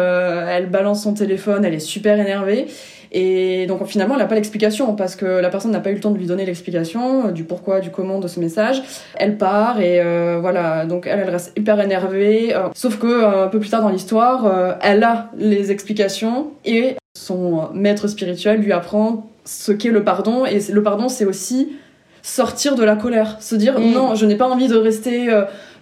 elle 0.50 0.68
balance 0.68 1.04
son 1.04 1.14
téléphone, 1.14 1.66
elle 1.66 1.74
est 1.74 1.80
super 1.80 2.20
énervée 2.20 2.68
et 3.12 3.66
donc 3.68 3.86
finalement, 3.86 4.16
elle 4.16 4.22
n'a 4.22 4.28
pas 4.28 4.36
l'explication 4.36 4.96
parce 4.96 5.16
que 5.16 5.26
la 5.26 5.50
personne 5.50 5.72
n'a 5.72 5.82
pas 5.82 5.92
eu 5.92 5.96
le 5.96 6.00
temps 6.00 6.12
de 6.12 6.18
lui 6.18 6.28
donner 6.28 6.46
l'explication 6.46 7.28
euh, 7.28 7.32
du 7.32 7.44
pourquoi, 7.44 7.82
du 7.82 7.90
comment 7.90 8.20
de 8.20 8.28
ce 8.28 8.40
message. 8.40 8.82
Elle 9.16 9.38
part 9.38 9.82
et 9.82 10.00
euh, 10.02 10.38
voilà, 10.40 10.86
donc 10.86 11.08
elle, 11.08 11.20
elle 11.20 11.30
reste 11.30 11.52
hyper 11.58 11.80
énervée. 11.82 12.56
Euh, 12.56 12.70
sauf 12.74 12.98
que 12.98 13.44
un 13.44 13.48
peu 13.48 13.60
plus 13.60 13.70
tard 13.70 13.82
dans 13.82 13.90
l'histoire, 13.90 14.78
elle 14.82 15.04
a 15.04 15.30
les 15.38 15.72
explications 15.72 16.52
et 16.66 16.96
son 17.14 17.70
maître 17.74 18.08
spirituel 18.08 18.62
lui 18.62 18.72
apprend 18.72 19.30
ce 19.44 19.72
qu'est 19.72 19.90
le 19.90 20.04
pardon. 20.04 20.46
Et 20.46 20.60
le 20.72 20.84
pardon, 20.84 21.10
c'est 21.10 21.26
aussi 21.26 21.76
sortir 22.22 22.76
de 22.76 22.84
la 22.84 22.96
colère, 22.96 23.38
se 23.40 23.56
dire 23.56 23.80
mm. 23.80 23.92
non, 23.92 24.16
je 24.16 24.26
n'ai 24.26 24.36
pas 24.36 24.48
envie 24.48 24.68
de 24.68 24.78
rester 24.78 25.30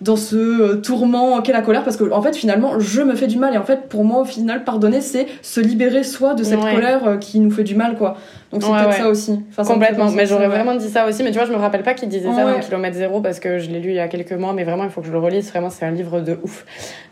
dans 0.01 0.15
ce 0.15 0.35
euh, 0.35 0.75
tourment 0.75 1.41
qu'est 1.41 1.51
la 1.51 1.61
colère 1.61 1.83
parce 1.83 1.97
que 1.97 2.09
en 2.11 2.21
fait 2.21 2.35
finalement 2.35 2.79
je 2.79 3.01
me 3.01 3.15
fais 3.15 3.27
du 3.27 3.37
mal. 3.37 3.53
Et 3.53 3.57
en 3.57 3.63
fait 3.63 3.89
pour 3.89 4.03
moi 4.03 4.21
au 4.21 4.25
final 4.25 4.63
pardonner 4.63 5.01
c'est 5.01 5.27
se 5.41 5.59
libérer 5.59 6.03
soi 6.03 6.33
de 6.33 6.43
cette 6.43 6.59
colère 6.59 7.05
euh, 7.05 7.17
qui 7.17 7.39
nous 7.39 7.51
fait 7.51 7.63
du 7.63 7.75
mal 7.75 7.95
quoi. 7.95 8.17
Donc 8.51 8.63
c'est 8.63 8.69
peut-être 8.69 8.93
ça 8.93 9.09
aussi. 9.09 9.41
Complètement. 9.55 10.09
mais 10.11 10.25
j'aurais 10.25 10.47
vraiment 10.47 10.75
dit 10.75 10.89
ça 10.89 11.07
aussi. 11.07 11.23
Mais 11.23 11.31
tu 11.31 11.37
vois 11.37 11.45
je 11.45 11.51
me 11.51 11.57
rappelle 11.57 11.83
pas 11.83 11.93
qu'il 11.93 12.09
disait 12.09 12.31
ça 12.33 12.45
dans 12.45 12.59
kilomètre 12.59 12.95
zéro 12.95 13.21
parce 13.21 13.39
que 13.39 13.59
je 13.59 13.69
l'ai 13.69 13.79
lu 13.79 13.89
il 13.89 13.95
y 13.95 13.99
a 13.99 14.07
quelques 14.07 14.33
mois 14.33 14.53
mais 14.53 14.63
vraiment 14.63 14.85
il 14.85 14.89
faut 14.89 15.01
que 15.01 15.07
je 15.07 15.11
le 15.11 15.19
relise. 15.19 15.49
Vraiment 15.49 15.69
c'est 15.69 15.85
un 15.85 15.91
livre 15.91 16.21
de 16.21 16.39
ouf. 16.43 16.65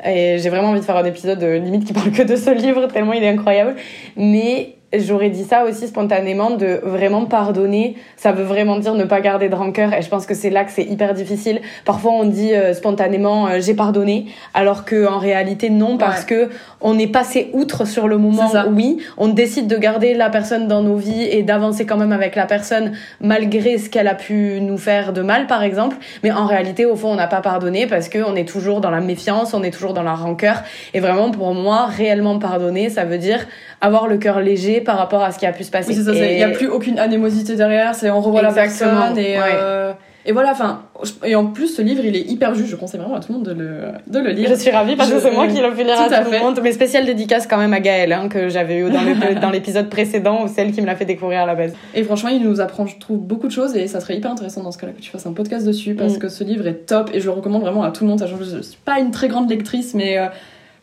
Et 0.06 0.38
j'ai 0.40 0.50
vraiment 0.50 0.70
envie 0.70 0.80
de 0.80 0.86
faire 0.86 0.98
un 0.98 1.06
épisode 1.06 1.40
de 1.40 1.48
limite 1.48 1.86
qui 1.86 1.94
parle 1.94 2.12
que 2.12 2.24
de 2.24 2.36
ce 2.36 2.52
livre 2.52 2.88
tellement 2.88 3.14
il 3.14 3.24
est 3.24 3.30
incroyable. 3.30 3.76
Mais 4.16 4.77
j'aurais 4.94 5.30
dit 5.30 5.44
ça 5.44 5.66
aussi 5.66 5.88
spontanément 5.88 6.52
de 6.52 6.80
vraiment 6.84 7.26
pardonner. 7.26 7.98
Ça 8.16 8.32
veut 8.32 8.44
vraiment 8.44 8.80
dire 8.80 8.94
ne 8.94 9.04
pas 9.04 9.20
garder 9.20 9.50
de 9.50 9.56
rancœur. 9.56 9.94
Et 9.94 10.02
je 10.02 10.10
pense 10.10 10.26
que 10.26 10.34
c'est 10.34 10.50
là 10.50 10.64
que 10.64 10.72
c'est 10.72 10.84
hyper 10.84 11.14
difficile. 11.14 11.62
Parfois 11.84 12.14
on 12.14 12.26
dit 12.26 12.54
euh, 12.54 12.74
spontanément 12.74 13.48
euh, 13.48 13.60
j'ai 13.60 13.74
pardonné 13.74 14.28
alors 14.54 14.86
que 14.86 15.08
en 15.08 15.18
réalité 15.18 15.70
non 15.70 15.98
parce 15.98 16.24
que 16.24 16.50
on 16.80 16.98
est 16.98 17.08
passé 17.08 17.50
outre 17.54 17.86
sur 17.86 18.08
le 18.08 18.18
moment. 18.18 18.50
Oui 18.72 19.00
on 19.18 19.28
décide 19.28 19.68
de 19.68 19.78
garder 19.78 20.14
la 20.14 20.30
personne 20.30 20.68
dans 20.68 20.82
nos 20.82 20.96
vies 20.96 21.24
et 21.24 21.44
d'avancer 21.44 21.86
quand 21.86 21.98
même 21.98 22.14
avec 22.14 22.36
la 22.36 22.46
personne 22.46 22.94
malgré 23.20 23.78
ce 23.78 23.90
qu'elle 23.90 24.08
a 24.08 24.16
pu 24.16 24.60
nous 24.62 24.78
faire 24.78 25.12
de 25.12 25.22
mal 25.22 25.48
par 25.48 25.64
exemple. 25.64 25.98
Mais 26.24 26.32
en 26.32 26.46
réalité 26.46 26.86
au 26.86 26.96
fond 26.96 27.10
on 27.10 27.16
n'a 27.16 27.28
pas 27.28 27.42
pardonné 27.42 27.88
parce 27.88 28.08
que 28.08 28.20
on 28.20 28.36
est 28.36 28.48
toujours 28.48 28.80
dans 28.80 28.92
la 28.92 29.02
méfiance 29.02 29.54
on 29.54 29.64
est 29.64 29.72
toujours 29.72 29.94
dans 29.94 30.04
la 30.04 30.16
rancœur. 30.16 30.64
Et 30.94 31.02
vraiment 31.02 31.30
pour 31.32 31.54
moi 31.54 31.88
réellement 31.88 32.40
pardonner 32.40 32.90
ça 32.90 33.04
veut 33.04 33.18
dire 33.18 33.46
avoir 33.82 34.08
le 34.08 34.18
cœur 34.18 34.40
léger 34.40 34.77
par 34.82 34.98
rapport 34.98 35.24
à 35.24 35.32
ce 35.32 35.40
qui 35.40 35.46
a 35.46 35.52
pu 35.52 35.64
se 35.64 35.72
passer. 35.72 35.94
Il 35.94 36.36
n'y 36.36 36.44
a 36.44 36.50
plus 36.50 36.68
aucune 36.68 37.00
animosité 37.00 37.56
derrière, 37.56 37.96
c'est 37.96 38.10
on 38.10 38.22
revoit 38.22 38.42
la 38.42 38.54
personne 38.54 39.18
et, 39.18 39.38
euh, 39.38 39.94
et 40.28 40.34
voilà, 40.34 40.52
enfin, 40.52 40.82
et 41.24 41.36
en 41.36 41.46
plus 41.46 41.68
ce 41.68 41.82
livre 41.82 42.04
il 42.04 42.14
est 42.14 42.30
hyper 42.30 42.54
juste, 42.54 42.70
je 42.70 42.76
conseille 42.76 43.00
vraiment 43.00 43.16
à 43.16 43.22
tout 43.22 43.32
le 43.32 43.38
monde 43.38 43.48
de 43.48 43.54
le, 43.54 43.80
de 44.08 44.20
le 44.20 44.32
lire. 44.32 44.50
Je 44.50 44.56
suis 44.56 44.70
ravie 44.70 44.98
parce 44.98 45.10
que 45.10 45.22
c'est 45.22 45.32
moi 45.32 45.48
qui 45.48 45.54
l'ai 45.54 45.72
fait 45.72 45.86
lire 45.86 46.02
à, 46.02 46.22
tout, 46.22 46.32
le 46.32 46.40
monde. 46.40 46.60
Mais 46.62 46.74
spécial 46.74 47.06
dédicace 47.06 47.48
quand 47.48 47.58
même 47.58 47.74
à 47.74 47.80
Gaëlle, 47.80 48.12
hein, 48.12 48.28
que 48.28 48.50
j'avais 48.50 48.80
eu 48.80 48.90
dans 49.42 49.50
l'épisode 49.50 49.90
précédent, 49.90 50.44
ou 50.44 50.50
celle 50.50 50.74
qui 50.74 50.82
me 50.82 50.86
l'a 50.86 50.98
fait 50.98 51.06
découvrir 51.06 51.44
à 51.44 51.46
la 51.46 51.56
base. 51.56 51.72
Et 51.96 52.04
franchement, 52.04 52.30
il 52.30 52.44
nous 52.44 52.60
apprend, 52.60 52.86
je 52.88 52.98
trouve, 52.98 53.20
beaucoup 53.20 53.48
de 53.48 53.54
choses 53.54 53.78
et 53.78 53.88
ça 53.88 54.02
serait 54.02 54.18
hyper 54.18 54.32
intéressant 54.32 54.64
dans 54.64 54.74
ce 54.74 54.78
cas-là 54.80 54.92
que 54.92 55.02
tu 55.02 55.10
fasses 55.10 55.26
un 55.26 55.32
podcast 55.32 55.66
dessus 55.66 55.96
parce 55.96 56.18
mm. 56.18 56.20
que 56.20 56.28
ce 56.28 56.44
livre 56.44 56.68
est 56.68 56.86
top 56.86 57.10
et 57.14 57.22
je 57.22 57.26
le 57.26 57.32
recommande 57.32 57.62
vraiment 57.62 57.84
à 57.84 57.92
tout 57.92 58.04
le 58.04 58.10
monde. 58.10 58.22
Je 58.22 58.62
suis 58.62 58.80
pas 58.84 59.00
une 59.00 59.12
très 59.12 59.30
grande 59.30 59.50
lectrice, 59.50 59.94
mais. 59.94 60.18
Euh, 60.18 60.26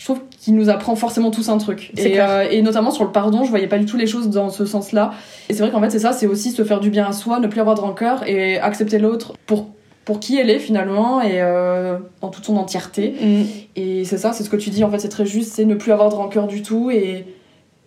je 0.04 0.12
trouve 0.12 0.20
qu'il 0.38 0.54
nous 0.54 0.68
apprend 0.68 0.96
forcément 0.96 1.30
tous 1.30 1.48
un 1.48 1.56
truc. 1.56 1.90
Et, 1.96 2.20
euh, 2.20 2.46
et, 2.50 2.60
notamment 2.60 2.90
sur 2.90 3.04
le 3.04 3.10
pardon, 3.10 3.42
je 3.42 3.48
voyais 3.48 3.68
pas 3.68 3.78
du 3.78 3.86
tout 3.86 3.96
les 3.96 4.06
choses 4.06 4.28
dans 4.28 4.50
ce 4.50 4.66
sens-là. 4.66 5.12
Et 5.48 5.54
c'est 5.54 5.62
vrai 5.62 5.70
qu'en 5.70 5.80
fait, 5.80 5.88
c'est 5.88 6.00
ça, 6.00 6.12
c'est 6.12 6.26
aussi 6.26 6.50
se 6.50 6.62
faire 6.62 6.78
du 6.78 6.90
bien 6.90 7.06
à 7.06 7.12
soi, 7.12 7.40
ne 7.40 7.46
plus 7.46 7.62
avoir 7.62 7.74
de 7.74 7.80
rancœur 7.80 8.22
et 8.28 8.58
accepter 8.58 8.98
l'autre 8.98 9.32
pour 9.46 9.68
pour 10.04 10.20
qui 10.20 10.38
elle 10.38 10.50
est 10.50 10.58
finalement 10.58 11.22
et 11.22 11.40
euh, 11.40 11.96
en 12.20 12.28
toute 12.28 12.44
son 12.44 12.58
entièreté. 12.58 13.14
Mm. 13.18 13.44
Et 13.76 14.04
c'est 14.04 14.18
ça, 14.18 14.34
c'est 14.34 14.44
ce 14.44 14.50
que 14.50 14.56
tu 14.56 14.68
dis, 14.68 14.84
en 14.84 14.90
fait, 14.90 14.98
c'est 14.98 15.08
très 15.08 15.24
juste, 15.24 15.54
c'est 15.54 15.64
ne 15.64 15.74
plus 15.74 15.90
avoir 15.90 16.10
de 16.10 16.16
rancœur 16.16 16.46
du 16.48 16.60
tout 16.60 16.90
et, 16.90 17.24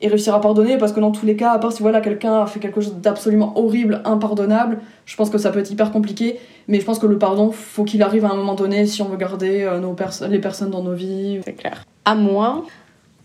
et 0.01 0.07
réussir 0.07 0.33
à 0.33 0.41
pardonner 0.41 0.79
parce 0.79 0.93
que 0.93 0.99
dans 0.99 1.11
tous 1.11 1.27
les 1.27 1.35
cas, 1.35 1.51
à 1.51 1.59
part 1.59 1.71
si 1.71 1.83
voilà, 1.83 2.01
quelqu'un 2.01 2.41
a 2.41 2.47
fait 2.47 2.59
quelque 2.59 2.81
chose 2.81 2.95
d'absolument 2.95 3.55
horrible, 3.59 4.01
impardonnable, 4.05 4.79
je 5.05 5.15
pense 5.15 5.29
que 5.29 5.37
ça 5.37 5.51
peut 5.51 5.59
être 5.59 5.69
hyper 5.69 5.91
compliqué. 5.91 6.39
Mais 6.67 6.79
je 6.79 6.85
pense 6.85 6.97
que 6.97 7.05
le 7.05 7.19
pardon, 7.19 7.51
faut 7.51 7.83
qu'il 7.83 8.01
arrive 8.01 8.25
à 8.25 8.31
un 8.31 8.35
moment 8.35 8.55
donné 8.55 8.87
si 8.87 9.03
on 9.03 9.09
veut 9.09 9.17
garder 9.17 9.61
euh, 9.61 9.79
nos 9.79 9.95
les 10.27 10.39
personnes 10.39 10.71
dans 10.71 10.81
nos 10.81 10.93
vies. 10.93 11.41
C'est 11.45 11.53
clair 11.53 11.83
à 12.07 12.15
moi. 12.15 12.63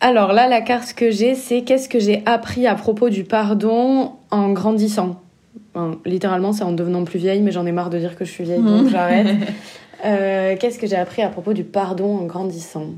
Alors 0.00 0.32
là, 0.32 0.48
la 0.48 0.60
carte 0.60 0.94
que 0.94 1.12
j'ai, 1.12 1.36
c'est 1.36 1.62
qu'est-ce 1.62 1.88
que 1.88 2.00
j'ai 2.00 2.22
appris 2.26 2.66
à 2.66 2.74
propos 2.74 3.10
du 3.10 3.22
pardon 3.24 4.12
en 4.30 4.50
grandissant? 4.50 5.20
littéralement, 6.04 6.52
c'est 6.52 6.64
en 6.64 6.72
devenant 6.72 7.02
plus 7.04 7.18
vieille, 7.18 7.40
mais 7.40 7.50
j'en 7.50 7.64
ai 7.64 7.72
marre 7.72 7.88
de 7.88 7.98
dire 7.98 8.14
que 8.14 8.26
je 8.26 8.30
suis 8.30 8.44
vieille, 8.44 8.60
donc 8.60 8.88
j'arrête. 8.90 9.26
Euh, 10.04 10.54
qu'est-ce 10.60 10.78
que 10.78 10.86
j'ai 10.86 10.96
appris 10.96 11.22
à 11.22 11.28
propos 11.28 11.54
du 11.54 11.64
pardon 11.64 12.18
en 12.18 12.24
grandissant? 12.24 12.88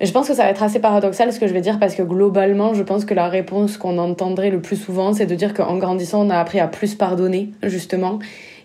Je 0.00 0.10
pense 0.10 0.26
que 0.26 0.34
ça 0.34 0.42
va 0.42 0.50
être 0.50 0.62
assez 0.62 0.80
paradoxal 0.80 1.32
ce 1.32 1.38
que 1.38 1.46
je 1.46 1.52
vais 1.52 1.60
dire 1.60 1.78
parce 1.78 1.94
que 1.94 2.02
globalement, 2.02 2.74
je 2.74 2.82
pense 2.82 3.04
que 3.04 3.14
la 3.14 3.28
réponse 3.28 3.76
qu'on 3.76 3.98
entendrait 3.98 4.50
le 4.50 4.60
plus 4.60 4.76
souvent, 4.76 5.12
c'est 5.12 5.26
de 5.26 5.34
dire 5.34 5.54
qu'en 5.54 5.76
grandissant, 5.76 6.26
on 6.26 6.30
a 6.30 6.38
appris 6.38 6.58
à 6.58 6.66
plus 6.66 6.94
pardonner, 6.94 7.52
justement, 7.62 8.18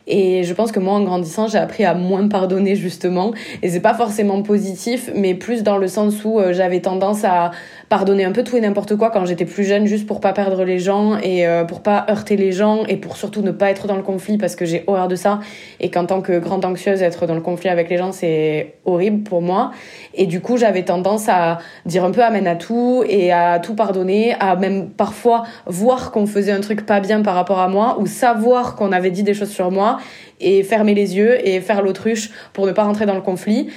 Et 0.08 0.44
je 0.44 0.54
pense 0.54 0.72
que 0.72 0.80
moi, 0.80 0.94
en 0.94 1.04
grandissant, 1.04 1.48
j'ai 1.48 1.58
appris 1.58 1.86
à 1.86 1.94
moins 1.94 2.28
pardonner, 2.28 2.76
justement. 2.76 3.32
Et 3.62 3.70
c'est 3.70 3.80
pas 3.80 3.94
forcément 3.94 4.42
positif, 4.42 5.12
mais 5.16 5.34
plus 5.34 5.64
dans 5.64 5.78
le 5.78 5.88
sens 5.88 6.24
où 6.26 6.40
euh, 6.40 6.54
j'avais 6.54 6.82
tendance 6.82 7.24
à 7.24 7.52
pardonner 7.90 8.24
un 8.24 8.32
peu 8.32 8.44
tout 8.44 8.56
et 8.56 8.62
n'importe 8.62 8.96
quoi 8.96 9.10
quand 9.10 9.26
j'étais 9.26 9.46
plus 9.46 9.64
jeune, 9.64 9.86
juste 9.86 10.08
pour 10.08 10.22
pas 10.22 10.32
perdre 10.32 10.64
les 10.64 10.80
gens 10.80 11.18
et 11.18 11.46
euh, 11.46 11.66
pour 11.66 11.82
pas 11.82 12.06
heurter 12.10 12.38
les 12.38 12.54
gens 12.54 12.86
et 12.88 12.96
pour 12.96 13.18
surtout 13.18 13.42
ne 13.42 13.52
pas 13.52 13.70
être 13.70 13.86
dans 13.86 13.98
le 13.98 14.02
conflit 14.02 14.38
parce 14.38 14.56
que 14.56 14.66
j'ai 14.66 14.84
horreur 14.88 15.08
de 15.08 15.16
ça. 15.16 15.40
Et 15.80 15.92
qu'en 15.92 16.06
tant 16.06 16.22
que 16.22 16.40
grande 16.40 16.64
anxieuse, 16.64 17.02
être 17.02 17.28
dans 17.28 17.36
le 17.36 17.42
conflit 17.42 17.70
avec 17.70 17.90
les 17.90 17.98
gens, 17.98 18.12
c'est 18.12 18.76
horrible 18.86 19.24
pour 19.24 19.42
moi. 19.42 19.72
Et 20.14 20.26
du 20.26 20.42
coup, 20.42 20.58
j'avais 20.58 20.84
tendance 20.84 21.28
à 21.30 21.60
dire 21.86 22.04
un 22.06 22.12
peu 22.12 22.24
amène 22.24 22.48
à 22.48 22.56
tout 22.56 23.04
et 23.08 23.32
à 23.32 23.60
tout 23.60 23.76
pardonner, 23.76 24.36
à 24.40 24.56
même 24.56 24.90
parfois 24.90 25.44
voir 25.66 26.12
qu'on 26.12 26.26
faisait 26.26 26.52
un 26.52 26.62
truc 26.62 26.86
pas 26.86 27.00
bien 27.00 27.22
par 27.22 27.36
rapport 27.36 27.60
à 27.60 27.68
moi 27.68 27.98
ou 28.00 28.06
savoir 28.06 28.76
qu'on 28.76 28.92
avait 28.92 29.12
dit 29.12 29.24
des 29.24 29.34
choses 29.34 29.52
sur 29.52 29.72
moi 29.72 29.91
et 30.40 30.64
fermer 30.64 30.94
les 30.94 31.16
yeux 31.16 31.48
et 31.48 31.62
faire 31.62 31.82
l'autruche 31.82 32.32
pour 32.54 32.68
ne 32.68 32.72
pas 32.72 32.84
rentrer 32.84 33.06
dans 33.06 33.16
le 33.16 33.22
conflit. 33.22 33.68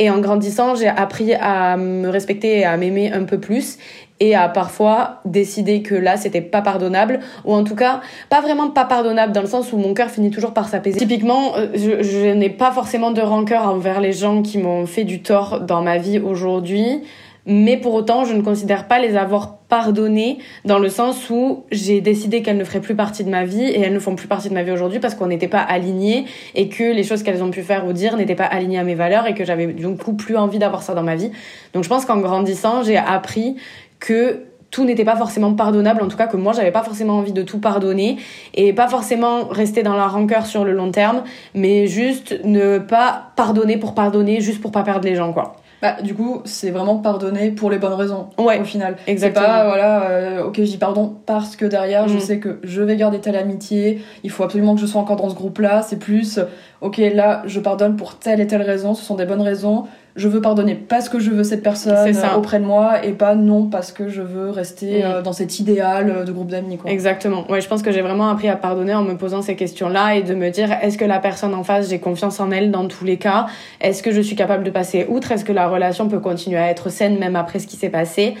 Et 0.00 0.10
en 0.10 0.18
grandissant, 0.18 0.74
j'ai 0.74 0.88
appris 0.88 1.34
à 1.34 1.76
me 1.76 2.08
respecter 2.08 2.58
et 2.58 2.64
à 2.64 2.76
m'aimer 2.76 3.12
un 3.12 3.24
peu 3.24 3.38
plus 3.38 3.78
et 4.20 4.34
à 4.34 4.48
parfois 4.48 5.20
décider 5.24 5.82
que 5.82 5.94
là 5.94 6.16
c'était 6.16 6.40
pas 6.40 6.62
pardonnable 6.62 7.18
ou 7.44 7.52
en 7.52 7.64
tout 7.64 7.74
cas 7.74 8.00
pas 8.30 8.40
vraiment 8.40 8.70
pas 8.70 8.84
pardonnable 8.84 9.32
dans 9.32 9.40
le 9.40 9.48
sens 9.48 9.72
où 9.72 9.76
mon 9.76 9.92
cœur 9.92 10.08
finit 10.08 10.30
toujours 10.30 10.52
par 10.52 10.68
s'apaiser. 10.68 10.98
Typiquement, 10.98 11.56
euh, 11.56 11.66
je, 11.74 12.02
je 12.02 12.32
n'ai 12.32 12.50
pas 12.50 12.70
forcément 12.70 13.10
de 13.10 13.20
rancœur 13.20 13.68
envers 13.68 14.00
les 14.00 14.12
gens 14.12 14.42
qui 14.42 14.58
m'ont 14.58 14.86
fait 14.86 15.04
du 15.04 15.20
tort 15.20 15.60
dans 15.60 15.82
ma 15.82 15.98
vie 15.98 16.18
aujourd'hui 16.18 17.02
mais 17.46 17.76
pour 17.76 17.94
autant, 17.94 18.24
je 18.24 18.32
ne 18.32 18.42
considère 18.42 18.88
pas 18.88 18.98
les 18.98 19.16
avoir 19.16 19.58
pardonnées 19.68 20.38
dans 20.64 20.78
le 20.78 20.88
sens 20.88 21.28
où 21.30 21.64
j'ai 21.70 22.00
décidé 22.00 22.42
qu'elles 22.42 22.56
ne 22.56 22.64
feraient 22.64 22.80
plus 22.80 22.94
partie 22.94 23.24
de 23.24 23.30
ma 23.30 23.44
vie 23.44 23.64
et 23.64 23.80
elles 23.80 23.92
ne 23.92 23.98
font 23.98 24.14
plus 24.14 24.28
partie 24.28 24.48
de 24.48 24.54
ma 24.54 24.62
vie 24.62 24.70
aujourd'hui 24.70 24.98
parce 24.98 25.14
qu'on 25.14 25.26
n'était 25.26 25.48
pas 25.48 25.60
alignés 25.60 26.26
et 26.54 26.68
que 26.68 26.84
les 26.84 27.02
choses 27.02 27.22
qu'elles 27.22 27.42
ont 27.42 27.50
pu 27.50 27.62
faire 27.62 27.86
ou 27.86 27.92
dire 27.92 28.16
n'étaient 28.16 28.34
pas 28.34 28.44
alignées 28.44 28.78
à 28.78 28.84
mes 28.84 28.94
valeurs 28.94 29.26
et 29.26 29.34
que 29.34 29.44
j'avais 29.44 29.66
du 29.66 29.88
coup 29.96 30.14
plus 30.14 30.36
envie 30.36 30.58
d'avoir 30.58 30.82
ça 30.82 30.94
dans 30.94 31.02
ma 31.02 31.16
vie. 31.16 31.30
Donc 31.72 31.84
je 31.84 31.88
pense 31.88 32.04
qu'en 32.04 32.18
grandissant, 32.18 32.82
j'ai 32.82 32.96
appris 32.96 33.56
que 33.98 34.44
tout 34.70 34.84
n'était 34.84 35.04
pas 35.04 35.16
forcément 35.16 35.54
pardonnable, 35.54 36.02
en 36.02 36.08
tout 36.08 36.16
cas 36.16 36.26
que 36.26 36.36
moi 36.36 36.52
j'avais 36.52 36.72
pas 36.72 36.82
forcément 36.82 37.18
envie 37.18 37.32
de 37.32 37.42
tout 37.42 37.60
pardonner 37.60 38.16
et 38.54 38.72
pas 38.72 38.88
forcément 38.88 39.44
rester 39.44 39.84
dans 39.84 39.94
la 39.94 40.08
rancœur 40.08 40.46
sur 40.46 40.64
le 40.64 40.72
long 40.72 40.90
terme, 40.90 41.22
mais 41.54 41.86
juste 41.86 42.40
ne 42.44 42.78
pas 42.78 43.30
pardonner 43.36 43.76
pour 43.76 43.94
pardonner, 43.94 44.40
juste 44.40 44.60
pour 44.60 44.72
pas 44.72 44.82
perdre 44.82 45.06
les 45.06 45.14
gens 45.14 45.32
quoi. 45.32 45.56
Bah, 45.84 45.96
du 46.02 46.14
coup, 46.14 46.40
c'est 46.46 46.70
vraiment 46.70 46.96
pardonner 46.96 47.50
pour 47.50 47.70
les 47.70 47.76
bonnes 47.76 47.92
raisons. 47.92 48.28
Ouais. 48.38 48.58
Au 48.58 48.64
final. 48.64 48.96
Exactement. 49.06 49.44
C'est 49.44 49.50
pas, 49.52 49.64
voilà, 49.66 50.08
euh, 50.08 50.44
ok, 50.44 50.54
je 50.56 50.62
dis 50.62 50.78
pardon 50.78 51.14
parce 51.26 51.56
que 51.56 51.66
derrière, 51.66 52.08
je 52.08 52.16
Mm. 52.16 52.20
sais 52.20 52.38
que 52.38 52.58
je 52.62 52.80
vais 52.82 52.96
garder 52.96 53.18
telle 53.20 53.36
amitié. 53.36 54.00
Il 54.22 54.30
faut 54.30 54.44
absolument 54.44 54.74
que 54.74 54.80
je 54.80 54.86
sois 54.86 55.02
encore 55.02 55.16
dans 55.16 55.28
ce 55.28 55.34
groupe-là. 55.34 55.82
C'est 55.82 55.98
plus, 55.98 56.40
ok, 56.80 56.96
là, 57.12 57.42
je 57.44 57.60
pardonne 57.60 57.96
pour 57.96 58.14
telle 58.18 58.40
et 58.40 58.46
telle 58.46 58.62
raison. 58.62 58.94
Ce 58.94 59.04
sont 59.04 59.14
des 59.16 59.26
bonnes 59.26 59.42
raisons. 59.42 59.84
Je 60.16 60.28
veux 60.28 60.40
pardonner 60.40 60.76
parce 60.76 61.08
que 61.08 61.18
je 61.18 61.30
veux 61.30 61.42
cette 61.42 61.62
personne 61.62 62.16
auprès 62.36 62.60
de 62.60 62.64
moi 62.64 63.04
et 63.04 63.12
pas 63.12 63.34
non 63.34 63.66
parce 63.66 63.90
que 63.90 64.08
je 64.08 64.22
veux 64.22 64.50
rester 64.50 65.04
euh, 65.04 65.22
dans 65.22 65.32
cet 65.32 65.58
idéal 65.58 66.08
euh, 66.08 66.24
de 66.24 66.30
groupe 66.30 66.50
d'amis, 66.50 66.78
quoi. 66.78 66.88
Exactement. 66.90 67.50
Ouais, 67.50 67.60
je 67.60 67.66
pense 67.66 67.82
que 67.82 67.90
j'ai 67.90 68.00
vraiment 68.00 68.28
appris 68.28 68.48
à 68.48 68.54
pardonner 68.54 68.94
en 68.94 69.02
me 69.02 69.16
posant 69.16 69.42
ces 69.42 69.56
questions-là 69.56 70.14
et 70.14 70.22
de 70.22 70.34
me 70.36 70.50
dire 70.50 70.70
est-ce 70.82 70.98
que 70.98 71.04
la 71.04 71.18
personne 71.18 71.52
en 71.52 71.64
face, 71.64 71.90
j'ai 71.90 71.98
confiance 71.98 72.38
en 72.38 72.52
elle 72.52 72.70
dans 72.70 72.86
tous 72.86 73.04
les 73.04 73.16
cas? 73.16 73.46
Est-ce 73.80 74.04
que 74.04 74.12
je 74.12 74.20
suis 74.20 74.36
capable 74.36 74.62
de 74.62 74.70
passer 74.70 75.04
outre? 75.08 75.32
Est-ce 75.32 75.44
que 75.44 75.52
la 75.52 75.68
relation 75.68 76.08
peut 76.08 76.20
continuer 76.20 76.58
à 76.58 76.70
être 76.70 76.90
saine 76.90 77.18
même 77.18 77.34
après 77.34 77.58
ce 77.58 77.66
qui 77.66 77.76
s'est 77.76 77.90
passé? 77.90 78.34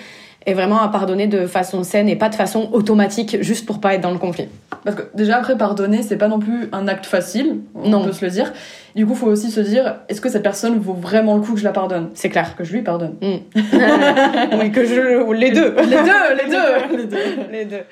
Et 0.46 0.52
vraiment 0.52 0.80
à 0.82 0.88
pardonner 0.88 1.26
de 1.26 1.46
façon 1.46 1.84
saine 1.84 2.06
et 2.08 2.16
pas 2.16 2.28
de 2.28 2.34
façon 2.34 2.68
automatique 2.72 3.38
juste 3.40 3.64
pour 3.64 3.80
pas 3.80 3.94
être 3.94 4.02
dans 4.02 4.10
le 4.10 4.18
conflit. 4.18 4.48
Parce 4.84 4.94
que 4.94 5.02
déjà 5.14 5.38
après 5.38 5.56
pardonner, 5.56 6.02
c'est 6.02 6.18
pas 6.18 6.28
non 6.28 6.38
plus 6.38 6.68
un 6.72 6.86
acte 6.86 7.06
facile, 7.06 7.60
on 7.74 7.88
Non. 7.88 8.04
peut 8.04 8.12
se 8.12 8.22
le 8.22 8.30
dire. 8.30 8.52
Du 8.94 9.06
coup, 9.06 9.14
faut 9.14 9.26
aussi 9.26 9.50
se 9.50 9.60
dire 9.60 9.96
est-ce 10.10 10.20
que 10.20 10.28
cette 10.28 10.42
personne 10.42 10.78
vaut 10.78 10.92
vraiment 10.92 11.36
le 11.36 11.40
coup 11.40 11.54
que 11.54 11.58
je 11.60 11.64
la 11.64 11.72
pardonne? 11.72 12.10
C'est 12.12 12.28
clair. 12.28 12.56
Que 12.56 12.64
je 12.64 12.74
lui 12.74 12.82
pardonne. 12.82 13.14
oui, 13.22 14.70
que 14.70 14.84
je 14.84 15.32
les 15.32 15.50
deux. 15.50 15.74
Les 15.76 15.86
deux, 15.86 16.34
les 16.44 16.50
deux, 16.50 16.96
les 16.98 17.06
deux. 17.06 17.16
les 17.50 17.64
deux. 17.64 17.82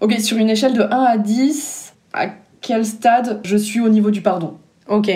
Ok, 0.00 0.12
sur 0.20 0.36
une 0.36 0.50
échelle 0.50 0.74
de 0.74 0.82
1 0.82 0.86
à 0.88 1.16
10, 1.16 1.94
à 2.12 2.26
quel 2.60 2.84
stade 2.84 3.40
je 3.44 3.56
suis 3.56 3.80
au 3.80 3.88
niveau 3.88 4.10
du 4.10 4.20
pardon? 4.20 4.58
OK. 4.88 5.10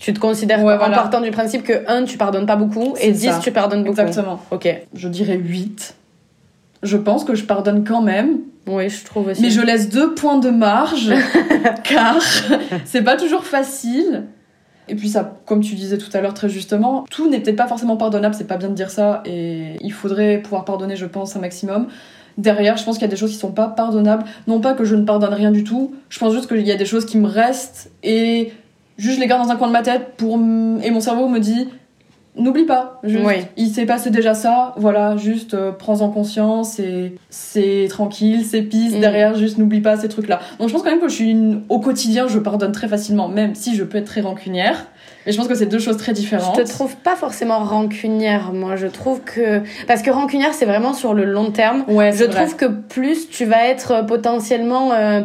Tu 0.00 0.12
te 0.14 0.18
considères 0.18 0.64
Ouais, 0.64 0.74
en 0.74 0.78
voilà. 0.78 0.96
partant 0.96 1.20
du 1.20 1.30
principe 1.30 1.62
que 1.62 1.84
1 1.86 2.04
tu 2.04 2.16
pardonnes 2.18 2.46
pas 2.46 2.56
beaucoup 2.56 2.94
et 3.00 3.06
C'est 3.08 3.12
10 3.12 3.26
ça. 3.26 3.40
tu 3.42 3.52
pardonnes 3.52 3.84
beaucoup. 3.84 4.00
Exactement. 4.00 4.40
OK. 4.50 4.68
Je 4.94 5.08
dirais 5.08 5.36
8. 5.36 5.94
Je 6.82 6.96
pense 6.96 7.24
que 7.24 7.34
je 7.34 7.44
pardonne 7.44 7.84
quand 7.84 8.00
même, 8.00 8.38
Oui, 8.66 8.88
je 8.88 9.04
trouve 9.04 9.28
aussi. 9.28 9.42
mais 9.42 9.50
je 9.50 9.60
laisse 9.60 9.90
deux 9.90 10.14
points 10.14 10.38
de 10.38 10.48
marge, 10.48 11.12
car 11.84 12.16
c'est 12.86 13.02
pas 13.02 13.16
toujours 13.18 13.44
facile. 13.44 14.24
Et 14.88 14.94
puis 14.94 15.10
ça, 15.10 15.36
comme 15.44 15.60
tu 15.60 15.74
disais 15.74 15.98
tout 15.98 16.08
à 16.14 16.22
l'heure 16.22 16.32
très 16.34 16.48
justement, 16.48 17.04
tout 17.10 17.28
n'est 17.28 17.38
peut-être 17.40 17.56
pas 17.56 17.68
forcément 17.68 17.98
pardonnable, 17.98 18.34
c'est 18.34 18.46
pas 18.46 18.56
bien 18.56 18.70
de 18.70 18.74
dire 18.74 18.90
ça, 18.90 19.22
et 19.26 19.76
il 19.82 19.92
faudrait 19.92 20.38
pouvoir 20.38 20.64
pardonner, 20.64 20.96
je 20.96 21.04
pense, 21.06 21.36
un 21.36 21.40
maximum. 21.40 21.88
Derrière, 22.38 22.78
je 22.78 22.84
pense 22.84 22.96
qu'il 22.96 23.02
y 23.02 23.08
a 23.08 23.10
des 23.10 23.16
choses 23.16 23.30
qui 23.32 23.36
sont 23.36 23.52
pas 23.52 23.68
pardonnables. 23.68 24.24
Non 24.46 24.60
pas 24.60 24.72
que 24.72 24.84
je 24.84 24.96
ne 24.96 25.04
pardonne 25.04 25.34
rien 25.34 25.50
du 25.50 25.62
tout, 25.62 25.94
je 26.08 26.18
pense 26.18 26.32
juste 26.32 26.48
qu'il 26.48 26.66
y 26.66 26.72
a 26.72 26.76
des 26.76 26.86
choses 26.86 27.04
qui 27.04 27.18
me 27.18 27.28
restent, 27.28 27.90
et 28.02 28.52
juste 29.00 29.16
je 29.16 29.20
les 29.20 29.26
garde 29.26 29.42
dans 29.44 29.50
un 29.52 29.56
coin 29.56 29.68
de 29.68 29.72
ma 29.72 29.82
tête, 29.82 30.14
pour 30.16 30.34
et 30.36 30.90
mon 30.90 31.00
cerveau 31.00 31.28
me 31.28 31.38
dit, 31.40 31.68
n'oublie 32.36 32.64
pas, 32.64 33.00
juste, 33.02 33.24
Oui. 33.26 33.34
il 33.56 33.68
s'est 33.70 33.86
passé 33.86 34.10
déjà 34.10 34.34
ça, 34.34 34.72
voilà, 34.76 35.16
juste 35.16 35.54
euh, 35.54 35.72
prends-en 35.72 36.10
conscience, 36.10 36.78
et 36.78 37.16
c'est 37.28 37.86
tranquille, 37.90 38.44
c'est 38.44 38.62
peace, 38.62 38.94
Mm. 38.96 39.00
derrière, 39.00 39.34
juste 39.34 39.58
n'oublie 39.58 39.80
pas 39.80 39.96
ces 39.96 40.08
trucs-là. 40.08 40.38
Donc 40.60 40.68
je 40.68 40.72
pense 40.72 40.82
quand 40.84 40.90
même 40.90 41.00
que 41.00 41.08
je 41.08 41.14
suis 41.14 41.30
une- 41.30 41.62
au 41.68 41.80
quotidien, 41.80 42.28
je 42.28 42.38
pardonne 42.38 42.70
très 42.72 42.86
facilement, 42.88 43.26
même 43.28 43.54
si 43.56 43.74
je 43.74 43.82
peux 43.82 43.98
être 43.98 44.06
très 44.06 44.20
rancunière. 44.20 44.86
Et 45.26 45.32
je 45.32 45.36
pense 45.36 45.48
que 45.48 45.54
c'est 45.54 45.66
deux 45.66 45.80
choses 45.80 45.98
très 45.98 46.12
différentes. 46.14 46.56
Je 46.56 46.62
te 46.62 46.68
trouve 46.68 46.96
pas 46.96 47.14
forcément 47.14 47.58
rancunière, 47.58 48.52
moi. 48.54 48.76
Je 48.76 48.86
trouve 48.86 49.20
que. 49.20 49.60
Parce 49.86 50.00
que 50.00 50.10
rancunière, 50.10 50.54
c'est 50.54 50.64
vraiment 50.64 50.94
sur 50.94 51.12
le 51.12 51.24
long 51.24 51.50
terme. 51.50 51.84
Ouais, 51.88 52.10
Je 52.12 52.24
vrai. 52.24 52.34
trouve 52.46 52.56
que 52.56 52.64
plus 52.66 53.28
tu 53.28 53.44
vas 53.44 53.66
être 53.66 54.06
potentiellement 54.06 54.92
euh, 54.92 55.20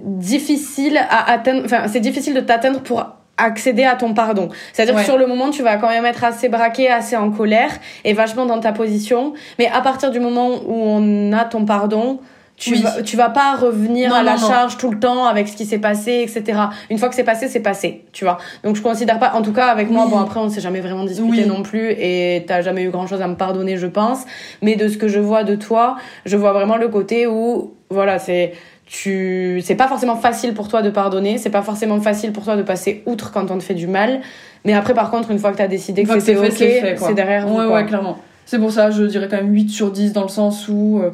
difficile 0.00 0.98
à 1.08 1.30
atteindre. 1.30 1.62
Enfin, 1.64 1.88
c'est 1.88 2.00
difficile 2.00 2.34
de 2.34 2.40
t'atteindre 2.40 2.80
pour 2.80 3.04
accéder 3.38 3.84
à 3.84 3.96
ton 3.96 4.14
pardon. 4.14 4.50
C'est-à-dire 4.72 4.94
Ouais. 4.94 5.00
que 5.00 5.06
sur 5.06 5.18
le 5.18 5.26
moment, 5.26 5.50
tu 5.50 5.62
vas 5.62 5.76
quand 5.76 5.88
même 5.88 6.04
être 6.04 6.22
assez 6.22 6.48
braqué, 6.48 6.88
assez 6.90 7.16
en 7.16 7.30
colère 7.30 7.70
et 8.04 8.12
vachement 8.12 8.46
dans 8.46 8.60
ta 8.60 8.72
position. 8.72 9.32
Mais 9.58 9.68
à 9.68 9.80
partir 9.80 10.10
du 10.10 10.20
moment 10.20 10.50
où 10.66 10.74
on 10.74 11.32
a 11.32 11.44
ton 11.44 11.64
pardon, 11.64 12.20
tu, 12.58 12.74
Oui. 12.74 12.82
vas, 12.82 13.02
tu 13.02 13.16
vas 13.16 13.30
pas 13.30 13.56
revenir 13.56 14.10
Non, 14.10 14.16
à 14.16 14.22
la 14.22 14.36
non, 14.36 14.46
charge 14.46 14.76
tout 14.76 14.90
le 14.90 14.98
temps 15.00 15.24
avec 15.26 15.48
ce 15.48 15.56
qui 15.56 15.64
s'est 15.64 15.78
passé, 15.78 16.20
etc. 16.22 16.60
Une 16.90 16.98
fois 16.98 17.08
que 17.08 17.14
c'est 17.14 17.24
passé, 17.24 17.48
c'est 17.48 17.60
passé, 17.60 18.04
tu 18.12 18.24
vois. 18.24 18.38
Donc 18.62 18.76
je 18.76 18.82
considère 18.82 19.18
pas, 19.18 19.32
en 19.34 19.42
tout 19.42 19.52
cas 19.54 19.66
avec 19.66 19.90
moi, 19.90 20.06
bon 20.06 20.18
après 20.20 20.38
on 20.38 20.48
s'est 20.48 20.60
jamais 20.60 20.80
vraiment 20.80 21.02
disputé 21.04 21.42
Oui. 21.42 21.46
non 21.48 21.62
plus 21.62 21.90
et 21.90 22.44
t'as 22.46 22.60
jamais 22.62 22.82
eu 22.84 22.90
grand 22.90 23.06
chose 23.08 23.22
à 23.22 23.26
me 23.26 23.34
pardonner, 23.34 23.78
je 23.78 23.86
pense. 23.88 24.20
Mais 24.60 24.76
de 24.76 24.86
ce 24.86 24.96
que 24.98 25.08
je 25.08 25.18
vois 25.18 25.42
de 25.42 25.56
toi, 25.56 25.96
je 26.26 26.36
vois 26.36 26.52
vraiment 26.52 26.76
le 26.76 26.86
côté 26.88 27.26
où, 27.26 27.72
voilà, 27.90 28.18
c'est 28.20 28.52
tu 28.86 29.60
c'est 29.64 29.74
pas 29.74 29.88
forcément 29.88 30.16
facile 30.16 30.54
pour 30.54 30.68
toi 30.68 30.82
de 30.82 30.90
pardonner, 30.90 31.38
c'est 31.38 31.50
pas 31.50 31.62
forcément 31.62 32.00
facile 32.00 32.32
pour 32.32 32.44
toi 32.44 32.56
de 32.56 32.62
passer 32.62 33.02
outre 33.06 33.30
quand 33.32 33.50
on 33.50 33.58
te 33.58 33.62
fait 33.62 33.74
du 33.74 33.86
mal. 33.86 34.20
Mais 34.64 34.74
après 34.74 34.94
par 34.94 35.10
contre, 35.10 35.30
une 35.30 35.38
fois 35.38 35.52
que 35.52 35.56
t'as 35.58 35.68
décidé 35.68 36.02
Une 36.02 36.08
que 36.08 36.20
c'était 36.20 36.34
c'est 36.34 36.38
ok, 36.48 36.56
fait, 36.56 36.96
c'est 36.98 37.14
derrière 37.14 37.46
vous, 37.46 37.58
Ouais, 37.58 37.66
quoi. 37.66 37.74
ouais, 37.76 37.86
clairement. 37.86 38.18
C'est 38.44 38.58
pour 38.58 38.70
ça, 38.72 38.90
je 38.90 39.04
dirais 39.04 39.28
quand 39.30 39.36
même 39.38 39.52
8 39.52 39.70
sur 39.70 39.90
10 39.90 40.12
dans 40.12 40.22
le 40.22 40.28
sens 40.28 40.68
où, 40.68 41.00
euh, 41.02 41.10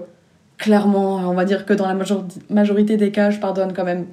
clairement, 0.57 1.17
on 1.17 1.35
va 1.35 1.45
dire 1.45 1.67
que 1.67 1.73
dans 1.75 1.87
la 1.87 1.95
major- 1.95 2.25
majorité 2.51 2.97
des 2.97 3.11
cas, 3.11 3.31
je 3.31 3.39
pardonne 3.39 3.73
quand 3.75 3.85
même 3.85 4.07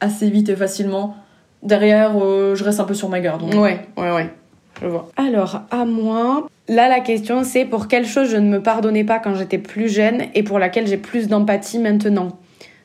assez 0.00 0.28
vite 0.28 0.48
et 0.48 0.56
facilement. 0.56 1.14
Derrière, 1.62 2.12
euh, 2.20 2.54
je 2.56 2.64
reste 2.64 2.80
un 2.80 2.84
peu 2.84 2.94
sur 2.94 3.08
ma 3.08 3.20
garde. 3.20 3.42
donc. 3.42 3.54
Ouais, 3.54 3.80
ouais, 3.96 4.10
ouais. 4.12 4.30
Je 4.82 4.88
vois. 4.88 5.08
Alors, 5.16 5.60
à 5.70 5.84
moi, 5.84 6.48
là, 6.68 6.88
la 6.88 6.98
question, 7.00 7.44
c'est 7.44 7.64
pour 7.64 7.86
quelle 7.86 8.06
chose 8.06 8.28
je 8.30 8.36
ne 8.38 8.48
me 8.48 8.60
pardonnais 8.60 9.04
pas 9.04 9.20
quand 9.20 9.34
j'étais 9.36 9.58
plus 9.58 9.88
jeune 9.88 10.22
et 10.34 10.42
pour 10.42 10.58
laquelle 10.58 10.88
j'ai 10.88 10.96
plus 10.96 11.28
d'empathie 11.28 11.78
maintenant, 11.78 12.28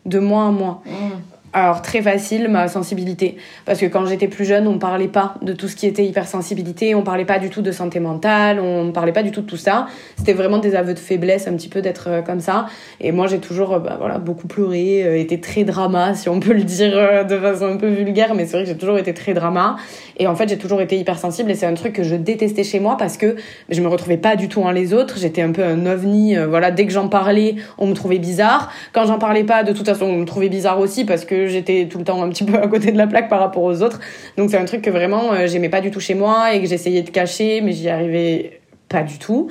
de 0.08 0.20
mois 0.20 0.44
en 0.44 0.52
mois. 0.54 0.82
Mmh. 0.86 1.37
Alors, 1.60 1.82
très 1.82 2.04
facile, 2.04 2.50
ma 2.50 2.68
sensibilité. 2.68 3.36
Parce 3.66 3.80
que 3.80 3.88
quand 3.88 4.06
j'étais 4.06 4.28
plus 4.28 4.46
jeune, 4.46 4.68
on 4.68 4.78
parlait 4.78 5.08
pas 5.08 5.34
de 5.42 5.54
tout 5.54 5.68
ce 5.68 5.76
qui 5.76 5.88
était 5.88 6.06
hypersensibilité, 6.06 6.94
on 6.94 7.02
parlait 7.02 7.26
pas 7.26 7.40
du 7.40 7.50
tout 7.50 7.64
de 7.64 7.72
santé 7.72 8.00
mentale, 8.00 8.60
on 8.60 8.92
parlait 8.92 9.12
pas 9.12 9.24
du 9.24 9.32
tout 9.32 9.42
de 9.42 9.48
tout 9.48 9.58
ça. 9.58 9.88
C'était 10.18 10.34
vraiment 10.34 10.60
des 10.60 10.76
aveux 10.76 10.94
de 10.94 11.00
faiblesse, 11.00 11.48
un 11.48 11.54
petit 11.54 11.68
peu 11.68 11.82
d'être 11.82 12.10
euh, 12.10 12.22
comme 12.22 12.42
ça. 12.42 12.68
Et 13.02 13.12
moi, 13.12 13.26
j'ai 13.26 13.40
toujours, 13.40 13.74
euh, 13.74 13.80
bah, 13.80 13.98
voilà, 14.00 14.20
beaucoup 14.20 14.46
pleuré, 14.46 15.04
euh, 15.04 15.18
été 15.18 15.42
très 15.42 15.64
drama, 15.64 16.14
si 16.14 16.30
on 16.30 16.40
peut 16.40 16.54
le 16.54 16.62
dire 16.62 17.26
de 17.26 17.38
façon 17.40 17.66
un 17.66 17.78
peu 17.78 17.88
vulgaire, 17.88 18.36
mais 18.36 18.46
c'est 18.46 18.58
vrai 18.58 18.62
que 18.62 18.70
j'ai 18.70 18.78
toujours 18.78 19.00
été 19.00 19.16
très 19.16 19.34
drama. 19.34 19.78
Et 20.18 20.28
en 20.28 20.36
fait, 20.36 20.50
j'ai 20.50 20.60
toujours 20.60 20.82
été 20.82 20.96
hypersensible 21.00 21.50
et 21.50 21.56
c'est 21.56 21.66
un 21.66 21.74
truc 21.74 21.94
que 21.94 22.04
je 22.04 22.14
détestais 22.14 22.64
chez 22.64 22.80
moi 22.80 22.98
parce 22.98 23.18
que 23.18 23.36
je 23.70 23.82
me 23.82 23.88
retrouvais 23.88 24.18
pas 24.18 24.36
du 24.36 24.48
tout 24.48 24.62
en 24.62 24.70
les 24.70 24.94
autres. 24.94 25.18
J'étais 25.18 25.42
un 25.42 25.54
peu 25.54 25.64
un 25.64 25.88
ovni. 25.88 26.36
voilà, 26.38 26.70
dès 26.70 26.86
que 26.86 26.92
j'en 26.92 27.08
parlais, 27.08 27.56
on 27.80 27.88
me 27.88 27.94
trouvait 27.94 28.20
bizarre. 28.20 28.72
Quand 28.94 29.08
j'en 29.08 29.18
parlais 29.18 29.44
pas, 29.44 29.64
de 29.64 29.74
toute 29.74 29.88
façon, 29.88 30.06
on 30.06 30.18
me 30.18 30.26
trouvait 30.26 30.50
bizarre 30.50 30.80
aussi 30.80 31.04
parce 31.04 31.26
que 31.26 31.47
j'étais 31.48 31.88
tout 31.90 31.98
le 31.98 32.04
temps 32.04 32.22
un 32.22 32.30
petit 32.30 32.44
peu 32.44 32.58
à 32.58 32.68
côté 32.68 32.92
de 32.92 32.98
la 32.98 33.08
plaque 33.08 33.30
par 33.30 33.40
rapport 33.40 33.64
aux 33.64 33.82
autres. 33.82 34.00
Donc 34.38 34.50
c'est 34.50 34.58
un 34.58 34.66
truc 34.66 34.82
que 34.82 34.90
vraiment 34.90 35.34
euh, 35.34 35.48
j'aimais 35.48 35.70
pas 35.70 35.82
du 35.82 35.92
tout 35.92 36.00
chez 36.00 36.16
moi 36.16 36.54
et 36.54 36.62
que 36.62 36.68
j'essayais 36.68 37.02
de 37.02 37.10
cacher, 37.10 37.62
mais 37.62 37.72
j'y 37.74 37.90
arrivais 37.90 38.62
pas 38.90 39.04
du 39.04 39.18
tout. 39.18 39.50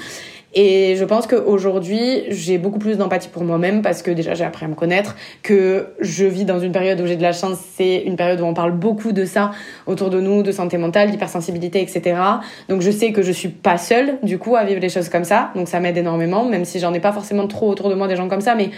Et 0.58 0.96
je 0.96 1.04
pense 1.04 1.26
qu'aujourd'hui, 1.26 2.22
j'ai 2.30 2.56
beaucoup 2.56 2.78
plus 2.78 2.96
d'empathie 2.96 3.28
pour 3.28 3.44
moi-même 3.44 3.82
parce 3.82 4.00
que 4.00 4.10
déjà 4.10 4.32
j'ai 4.32 4.44
appris 4.44 4.64
à 4.64 4.68
me 4.68 4.74
connaître, 4.74 5.14
que 5.42 5.88
je 6.00 6.24
vis 6.24 6.46
dans 6.46 6.58
une 6.58 6.72
période 6.72 6.98
où 6.98 7.06
j'ai 7.06 7.16
de 7.16 7.22
la 7.22 7.34
chance, 7.34 7.58
c'est 7.74 7.98
une 7.98 8.16
période 8.16 8.40
où 8.40 8.44
on 8.44 8.54
parle 8.54 8.72
beaucoup 8.72 9.12
de 9.12 9.26
ça 9.26 9.50
autour 9.86 10.08
de 10.08 10.18
nous, 10.18 10.42
de 10.42 10.52
santé 10.52 10.78
mentale, 10.78 11.10
d'hypersensibilité, 11.10 11.82
etc. 11.82 12.18
Donc 12.70 12.80
je 12.80 12.90
sais 12.90 13.12
que 13.12 13.20
je 13.20 13.32
suis 13.32 13.50
pas 13.50 13.76
seule 13.76 14.18
du 14.22 14.38
coup 14.38 14.56
à 14.56 14.64
vivre 14.64 14.80
les 14.80 14.88
choses 14.88 15.10
comme 15.10 15.24
ça, 15.24 15.50
donc 15.54 15.68
ça 15.68 15.78
m'aide 15.78 15.98
énormément, 15.98 16.46
même 16.46 16.64
si 16.64 16.80
j'en 16.80 16.94
ai 16.94 17.00
pas 17.00 17.12
forcément 17.12 17.46
trop 17.46 17.68
autour 17.68 17.90
de 17.90 17.94
moi 17.94 18.08
des 18.08 18.16
gens 18.16 18.28
comme 18.28 18.40
ça, 18.40 18.54
mais 18.54 18.70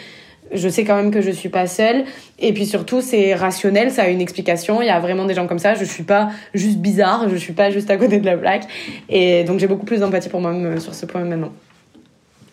je 0.52 0.68
sais 0.68 0.84
quand 0.84 0.96
même 0.96 1.10
que 1.10 1.20
je 1.20 1.30
suis 1.30 1.48
pas 1.48 1.66
seule. 1.66 2.04
Et 2.38 2.52
puis 2.52 2.66
surtout, 2.66 3.00
c'est 3.00 3.34
rationnel, 3.34 3.90
ça 3.90 4.04
a 4.04 4.08
une 4.08 4.20
explication. 4.20 4.80
Il 4.82 4.86
y 4.86 4.90
a 4.90 5.00
vraiment 5.00 5.24
des 5.24 5.34
gens 5.34 5.46
comme 5.46 5.58
ça. 5.58 5.74
Je 5.74 5.84
suis 5.84 6.04
pas 6.04 6.30
juste 6.54 6.78
bizarre, 6.78 7.28
je 7.28 7.36
suis 7.36 7.52
pas 7.52 7.70
juste 7.70 7.90
à 7.90 7.96
côté 7.96 8.18
de 8.18 8.26
la 8.26 8.36
plaque. 8.36 8.64
Et 9.08 9.44
donc 9.44 9.58
j'ai 9.58 9.66
beaucoup 9.66 9.86
plus 9.86 10.00
d'empathie 10.00 10.28
pour 10.28 10.40
moi-même 10.40 10.76
euh, 10.76 10.80
sur 10.80 10.94
ce 10.94 11.06
point 11.06 11.24
maintenant. 11.24 11.52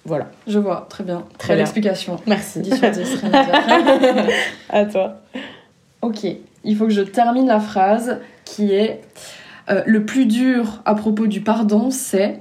Voilà. 0.05 0.29
Je 0.47 0.59
vois, 0.59 0.85
très 0.89 1.03
bien. 1.03 1.25
Très 1.37 1.53
Belle 1.53 1.61
explication. 1.61 2.17
Merci. 2.27 2.59
10 2.61 2.77
sur 2.77 2.91
10, 2.91 3.23
à 4.69 4.85
toi. 4.85 5.21
Ok, 6.01 6.25
il 6.63 6.75
faut 6.75 6.85
que 6.85 6.93
je 6.93 7.01
termine 7.01 7.47
la 7.47 7.59
phrase 7.59 8.19
qui 8.43 8.71
est 8.71 9.01
euh, 9.69 9.81
Le 9.87 10.05
plus 10.05 10.27
dur 10.27 10.81
à 10.85 10.93
propos 10.93 11.25
du 11.25 11.41
pardon, 11.41 11.89
c'est. 11.89 12.39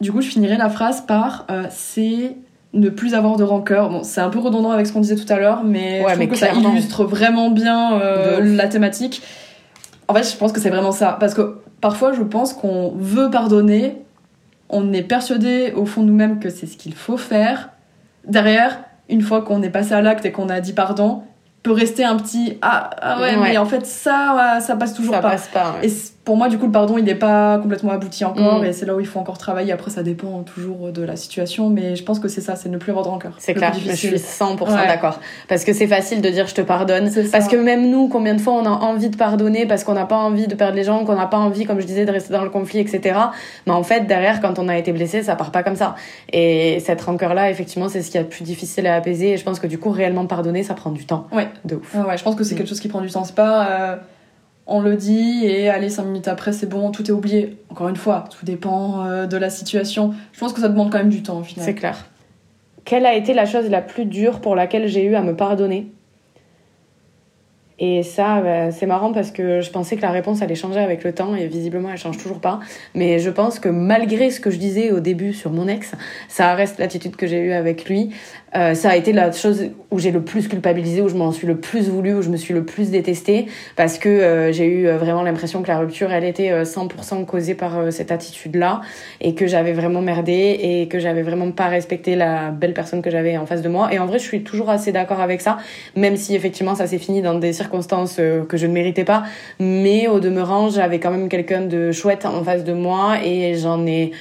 Du 0.00 0.12
coup, 0.12 0.20
je 0.20 0.28
finirai 0.28 0.56
la 0.56 0.68
phrase 0.68 1.04
par 1.06 1.46
euh, 1.50 1.66
C'est 1.70 2.36
ne 2.76 2.88
plus 2.88 3.14
avoir 3.14 3.36
de 3.36 3.44
rancœur. 3.44 3.90
Bon, 3.90 4.02
c'est 4.02 4.20
un 4.20 4.30
peu 4.30 4.38
redondant 4.38 4.70
avec 4.70 4.86
ce 4.86 4.92
qu'on 4.92 5.00
disait 5.00 5.16
tout 5.16 5.30
à 5.32 5.38
l'heure, 5.38 5.64
mais 5.64 6.04
je 6.08 6.14
trouve 6.14 6.28
que 6.28 6.36
ça 6.36 6.52
illustre 6.52 7.04
vraiment 7.04 7.50
bien 7.50 8.00
euh, 8.00 8.40
la 8.42 8.68
thématique. 8.68 9.22
En 10.08 10.14
fait, 10.14 10.30
je 10.30 10.36
pense 10.36 10.52
que 10.52 10.60
c'est 10.60 10.70
vraiment 10.70 10.92
ça. 10.92 11.16
Parce 11.18 11.34
que 11.34 11.58
parfois, 11.80 12.12
je 12.12 12.22
pense 12.22 12.52
qu'on 12.52 12.92
veut 12.96 13.30
pardonner, 13.30 14.02
on 14.68 14.92
est 14.92 15.02
persuadé 15.02 15.72
au 15.74 15.86
fond 15.86 16.02
de 16.02 16.08
nous-mêmes 16.08 16.38
que 16.38 16.50
c'est 16.50 16.66
ce 16.66 16.76
qu'il 16.76 16.94
faut 16.94 17.16
faire. 17.16 17.70
Derrière, 18.26 18.80
une 19.08 19.22
fois 19.22 19.42
qu'on 19.42 19.62
est 19.62 19.70
passé 19.70 19.92
à 19.92 20.02
l'acte 20.02 20.24
et 20.24 20.32
qu'on 20.32 20.48
a 20.48 20.60
dit 20.60 20.72
pardon, 20.72 21.22
peut 21.62 21.72
rester 21.72 22.04
un 22.04 22.16
petit 22.16 22.58
ah, 22.62 22.90
ah 23.00 23.20
ouais, 23.20 23.36
mais 23.36 23.56
en 23.58 23.66
fait 23.66 23.84
ça 23.86 24.58
ça 24.60 24.76
passe 24.76 24.94
toujours 24.94 25.14
ça 25.14 25.20
pas. 25.20 25.30
Passe 25.30 25.48
pas 25.48 25.74
Et 25.82 25.90
pour 26.26 26.36
moi 26.36 26.48
du 26.48 26.58
coup 26.58 26.66
le 26.66 26.72
pardon 26.72 26.98
il 26.98 27.04
n'est 27.04 27.14
pas 27.14 27.56
complètement 27.58 27.92
abouti 27.92 28.24
encore 28.24 28.60
mm. 28.60 28.64
et 28.64 28.72
c'est 28.72 28.84
là 28.84 28.96
où 28.96 29.00
il 29.00 29.06
faut 29.06 29.20
encore 29.20 29.38
travailler. 29.38 29.72
Après 29.72 29.92
ça 29.92 30.02
dépend 30.02 30.42
toujours 30.42 30.90
de 30.90 31.02
la 31.02 31.14
situation 31.14 31.70
mais 31.70 31.94
je 31.94 32.02
pense 32.02 32.18
que 32.18 32.26
c'est 32.28 32.40
ça, 32.40 32.56
c'est 32.56 32.68
ne 32.68 32.76
plus 32.76 32.90
avoir 32.90 33.04
de 33.04 33.10
rancœur. 33.10 33.32
C'est 33.38 33.54
clair, 33.54 33.72
je 33.72 33.92
suis 33.92 34.08
100% 34.16 34.58
d'accord 34.88 35.20
parce 35.48 35.64
que 35.64 35.72
c'est 35.72 35.86
facile 35.86 36.20
de 36.20 36.28
dire 36.28 36.48
je 36.48 36.54
te 36.54 36.60
pardonne 36.60 37.10
parce 37.30 37.46
que 37.46 37.56
même 37.56 37.88
nous 37.88 38.08
combien 38.08 38.34
de 38.34 38.40
fois 38.40 38.54
on 38.54 38.66
a 38.66 38.70
envie 38.70 39.08
de 39.08 39.16
pardonner 39.16 39.66
parce 39.66 39.84
qu'on 39.84 39.94
n'a 39.94 40.04
pas 40.04 40.16
envie 40.16 40.48
de 40.48 40.56
perdre 40.56 40.74
les 40.74 40.82
gens, 40.82 41.04
qu'on 41.04 41.14
n'a 41.14 41.26
pas 41.26 41.38
envie 41.38 41.64
comme 41.64 41.80
je 41.80 41.86
disais 41.86 42.04
de 42.04 42.10
rester 42.10 42.32
dans 42.32 42.42
le 42.42 42.50
conflit 42.50 42.80
etc. 42.80 43.18
Mais 43.66 43.72
en 43.72 43.84
fait 43.84 44.08
derrière 44.08 44.40
quand 44.40 44.58
on 44.58 44.68
a 44.68 44.76
été 44.76 44.92
blessé 44.92 45.22
ça 45.22 45.36
part 45.36 45.52
pas 45.52 45.62
comme 45.62 45.76
ça 45.76 45.94
et 46.32 46.80
cette 46.80 47.00
rancœur 47.02 47.34
là 47.34 47.50
effectivement 47.50 47.88
c'est 47.88 48.02
ce 48.02 48.10
qui 48.10 48.18
est 48.18 48.22
le 48.22 48.26
plus 48.26 48.42
difficile 48.42 48.88
à 48.88 48.96
apaiser 48.96 49.34
et 49.34 49.36
je 49.36 49.44
pense 49.44 49.60
que 49.60 49.68
du 49.68 49.78
coup 49.78 49.90
réellement 49.90 50.26
pardonner 50.26 50.64
ça 50.64 50.74
prend 50.74 50.90
du 50.90 51.06
temps. 51.06 51.28
Ouais. 51.30 51.46
De 51.64 51.76
ouf. 51.76 51.94
Ouais, 51.94 52.18
je 52.18 52.24
pense 52.24 52.34
que 52.34 52.42
c'est 52.42 52.56
mm. 52.56 52.58
quelque 52.58 52.68
chose 52.68 52.80
qui 52.80 52.88
prend 52.88 53.00
du 53.00 53.10
temps. 53.10 53.22
C'est 53.22 53.36
pas 53.36 53.68
euh, 53.68 53.96
on 54.66 54.80
le 54.80 54.96
dit 54.96 55.44
et 55.44 55.68
allez, 55.68 55.88
cinq 55.88 56.04
minutes 56.04 56.28
après, 56.28 56.52
c'est 56.52 56.68
bon, 56.68 56.90
tout 56.90 57.06
est 57.06 57.12
oublié. 57.12 57.56
Encore 57.70 57.88
une 57.88 57.96
fois, 57.96 58.24
tout 58.30 58.44
dépend 58.44 59.04
euh, 59.04 59.26
de 59.26 59.36
la 59.36 59.50
situation. 59.50 60.12
Je 60.32 60.40
pense 60.40 60.52
que 60.52 60.60
ça 60.60 60.68
demande 60.68 60.90
quand 60.90 60.98
même 60.98 61.08
du 61.08 61.22
temps 61.22 61.38
au 61.38 61.44
final. 61.44 61.64
C'est 61.64 61.74
clair. 61.74 62.06
Quelle 62.84 63.06
a 63.06 63.14
été 63.14 63.34
la 63.34 63.46
chose 63.46 63.68
la 63.68 63.82
plus 63.82 64.04
dure 64.04 64.40
pour 64.40 64.54
laquelle 64.54 64.88
j'ai 64.88 65.04
eu 65.04 65.14
à 65.14 65.22
me 65.22 65.34
pardonner? 65.34 65.90
Et 67.78 68.02
ça, 68.02 68.40
bah, 68.40 68.70
c'est 68.70 68.86
marrant 68.86 69.12
parce 69.12 69.30
que 69.30 69.60
je 69.60 69.70
pensais 69.70 69.96
que 69.96 70.02
la 70.02 70.10
réponse 70.10 70.40
allait 70.40 70.54
changer 70.54 70.80
avec 70.80 71.04
le 71.04 71.12
temps 71.12 71.36
et 71.36 71.46
visiblement 71.46 71.90
elle 71.90 71.98
change 71.98 72.16
toujours 72.16 72.40
pas. 72.40 72.60
Mais 72.94 73.18
je 73.18 73.28
pense 73.28 73.58
que 73.58 73.68
malgré 73.68 74.30
ce 74.30 74.40
que 74.40 74.50
je 74.50 74.56
disais 74.56 74.92
au 74.92 75.00
début 75.00 75.34
sur 75.34 75.50
mon 75.50 75.68
ex, 75.68 75.92
ça 76.28 76.54
reste 76.54 76.78
l'attitude 76.78 77.16
que 77.16 77.26
j'ai 77.26 77.38
eue 77.38 77.52
avec 77.52 77.86
lui. 77.86 78.10
Euh, 78.56 78.74
ça 78.74 78.90
a 78.90 78.96
été 78.96 79.12
la 79.12 79.32
chose 79.32 79.70
où 79.90 79.98
j'ai 79.98 80.10
le 80.10 80.22
plus 80.22 80.48
culpabilisé, 80.48 81.02
où 81.02 81.08
je 81.08 81.14
m'en 81.14 81.30
suis 81.30 81.46
le 81.46 81.56
plus 81.56 81.90
voulu, 81.90 82.14
où 82.14 82.22
je 82.22 82.30
me 82.30 82.36
suis 82.36 82.54
le 82.54 82.64
plus 82.64 82.90
détestée, 82.90 83.46
parce 83.76 83.98
que 83.98 84.08
euh, 84.08 84.52
j'ai 84.52 84.66
eu 84.66 84.86
euh, 84.86 84.96
vraiment 84.96 85.22
l'impression 85.22 85.62
que 85.62 85.68
la 85.68 85.78
rupture, 85.78 86.10
elle 86.10 86.24
était 86.24 86.62
100% 86.62 87.26
causée 87.26 87.54
par 87.54 87.92
cette 87.92 88.10
attitude-là, 88.10 88.80
et 89.20 89.34
que 89.34 89.46
j'avais 89.46 89.72
vraiment 89.72 90.00
merdé, 90.00 90.58
et 90.60 90.88
que 90.88 90.98
j'avais 90.98 91.22
vraiment 91.22 91.50
pas 91.50 91.66
respecté 91.66 92.16
la 92.16 92.50
belle 92.50 92.72
personne 92.72 93.02
que 93.02 93.10
j'avais 93.10 93.36
en 93.36 93.46
face 93.46 93.62
de 93.62 93.68
moi. 93.68 93.92
Et 93.92 93.98
en 93.98 94.06
vrai, 94.06 94.18
je 94.18 94.24
suis 94.24 94.42
toujours 94.42 94.70
assez 94.70 94.92
d'accord 94.92 95.20
avec 95.20 95.40
ça, 95.42 95.58
même 95.94 96.16
si 96.16 96.34
effectivement 96.34 96.74
ça 96.74 96.86
s'est 96.86 96.98
fini 96.98 97.20
dans 97.20 97.34
des 97.34 97.52
circonstances 97.52 98.16
que 98.16 98.56
je 98.56 98.66
ne 98.66 98.72
méritais 98.72 99.04
pas. 99.04 99.24
Mais 99.60 100.08
au 100.08 100.20
demeurant, 100.20 100.70
j'avais 100.70 100.98
quand 100.98 101.10
même 101.10 101.28
quelqu'un 101.28 101.62
de 101.62 101.92
chouette 101.92 102.24
en 102.24 102.42
face 102.42 102.64
de 102.64 102.72
moi, 102.72 103.16
et 103.22 103.54
j'en 103.56 103.86
ai 103.86 104.12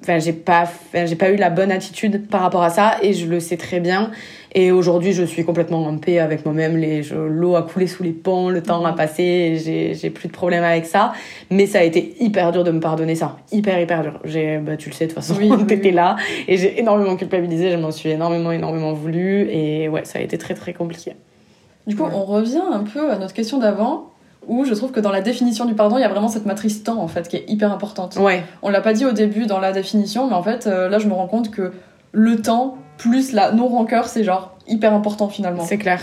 enfin 0.00 0.18
j'ai 0.18 0.32
pas 0.32 0.68
j'ai 0.92 1.16
pas 1.16 1.30
eu 1.30 1.36
la 1.36 1.50
bonne 1.50 1.72
attitude 1.72 2.28
par 2.28 2.42
rapport 2.42 2.62
à 2.62 2.70
ça 2.70 2.96
et 3.02 3.12
je 3.12 3.26
le 3.26 3.40
sais 3.40 3.56
très 3.56 3.80
bien. 3.80 4.10
Et 4.54 4.72
aujourd'hui 4.72 5.12
je 5.12 5.24
suis 5.24 5.44
complètement 5.44 5.84
en 5.84 5.98
paix 5.98 6.18
avec 6.18 6.44
moi-même. 6.44 6.76
Les 6.76 7.02
l'eau 7.28 7.56
a 7.56 7.62
coulé 7.62 7.86
sous 7.86 8.02
les 8.02 8.12
ponts 8.12 8.48
le 8.48 8.62
temps 8.62 8.84
a 8.84 8.92
mhm. 8.92 8.96
passé 8.96 9.60
j'ai 9.64 9.94
j'ai 9.94 10.10
plus 10.10 10.28
de 10.28 10.32
problème 10.32 10.64
avec 10.64 10.86
ça. 10.86 11.12
Mais 11.50 11.66
ça 11.66 11.80
a 11.80 11.82
été 11.82 12.14
hyper 12.20 12.52
dur 12.52 12.64
de 12.64 12.70
me 12.70 12.80
pardonner 12.80 13.14
ça. 13.14 13.36
Hyper 13.52 13.80
hyper 13.80 14.02
dur. 14.02 14.20
J'ai 14.24 14.58
bah 14.58 14.76
tu 14.76 14.88
le 14.88 14.94
sais 14.94 15.06
de 15.06 15.12
toute 15.12 15.22
façon 15.22 15.38
oui, 15.38 15.50
t'étais 15.66 15.92
là 15.92 16.16
et 16.46 16.56
j'ai 16.56 16.78
énormément 16.78 17.16
culpabilisé 17.16 17.70
je 17.70 17.76
m'en 17.76 17.90
suis 17.90 18.10
énormément 18.10 18.52
énormément 18.52 18.92
voulu 18.92 19.48
et 19.50 19.88
ouais 19.88 20.04
ça 20.04 20.18
a 20.18 20.22
été 20.22 20.38
très 20.38 20.54
très 20.54 20.72
compliqué. 20.72 21.12
Du 21.86 21.96
coup 21.96 22.04
on 22.04 22.24
revient 22.24 22.62
un 22.72 22.84
peu 22.84 23.10
à 23.10 23.18
notre 23.18 23.34
question 23.34 23.58
d'avant 23.58 24.10
où 24.48 24.64
je 24.64 24.74
trouve 24.74 24.90
que 24.90 25.00
dans 25.00 25.12
la 25.12 25.20
définition 25.20 25.64
du 25.66 25.74
pardon, 25.74 25.98
il 25.98 26.00
y 26.00 26.04
a 26.04 26.08
vraiment 26.08 26.28
cette 26.28 26.46
matrice 26.46 26.82
temps 26.82 27.00
en 27.00 27.08
fait 27.08 27.28
qui 27.28 27.36
est 27.36 27.44
hyper 27.48 27.70
importante. 27.70 28.16
Ouais. 28.16 28.42
On 28.62 28.70
l'a 28.70 28.80
pas 28.80 28.94
dit 28.94 29.04
au 29.04 29.12
début 29.12 29.46
dans 29.46 29.60
la 29.60 29.72
définition, 29.72 30.26
mais 30.26 30.34
en 30.34 30.42
fait 30.42 30.66
euh, 30.66 30.88
là 30.88 30.98
je 30.98 31.06
me 31.06 31.12
rends 31.12 31.28
compte 31.28 31.50
que 31.50 31.72
le 32.12 32.40
temps 32.40 32.78
plus 32.96 33.32
la 33.32 33.52
non 33.52 33.68
rancœur 33.68 34.06
c'est 34.06 34.24
genre 34.24 34.56
hyper 34.66 34.94
important 34.94 35.28
finalement. 35.28 35.64
C'est 35.64 35.78
clair. 35.78 36.00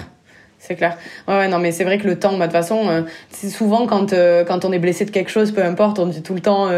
C'est 0.57 0.75
clair. 0.75 0.97
Ouais, 1.27 1.35
ouais, 1.35 1.47
non, 1.47 1.59
mais 1.59 1.71
c'est 1.71 1.83
vrai 1.83 1.99
que 1.99 2.07
le 2.07 2.17
temps, 2.17 2.31
bah, 2.37 2.47
de 2.47 2.51
toute 2.51 2.53
façon, 2.53 2.87
euh, 2.87 3.01
c'est 3.29 3.49
souvent 3.49 3.85
quand, 3.85 4.13
euh, 4.13 4.43
quand 4.43 4.65
on 4.65 4.71
est 4.71 4.79
blessé 4.79 5.05
de 5.05 5.11
quelque 5.11 5.29
chose, 5.29 5.51
peu 5.51 5.63
importe, 5.63 5.99
on 5.99 6.07
dit 6.07 6.23
tout 6.23 6.33
le 6.33 6.39
temps, 6.39 6.69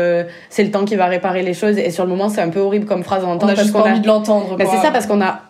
c'est 0.50 0.64
le 0.64 0.72
temps 0.72 0.84
qui 0.84 0.96
va 0.98 1.06
réparer 1.06 1.42
les 1.42 1.54
choses. 1.54 1.78
Et 1.78 1.90
sur 1.92 2.04
le 2.04 2.10
moment, 2.10 2.28
c'est 2.28 2.42
un 2.42 2.50
peu 2.50 2.60
horrible 2.60 2.86
comme 2.86 3.04
phrase 3.04 3.24
à 3.24 3.28
entendre. 3.28 3.54
On 3.56 3.58
a 3.58 3.62
juste 3.62 3.72
pas 3.72 3.84
envie 3.84 4.02
de 4.02 4.08
l'entendre. 4.08 4.58
Bah, 4.58 4.66
c'est 4.70 4.82
ça, 4.82 4.92
parce 4.92 5.06
qu'on 5.06 5.22
a 5.22 5.42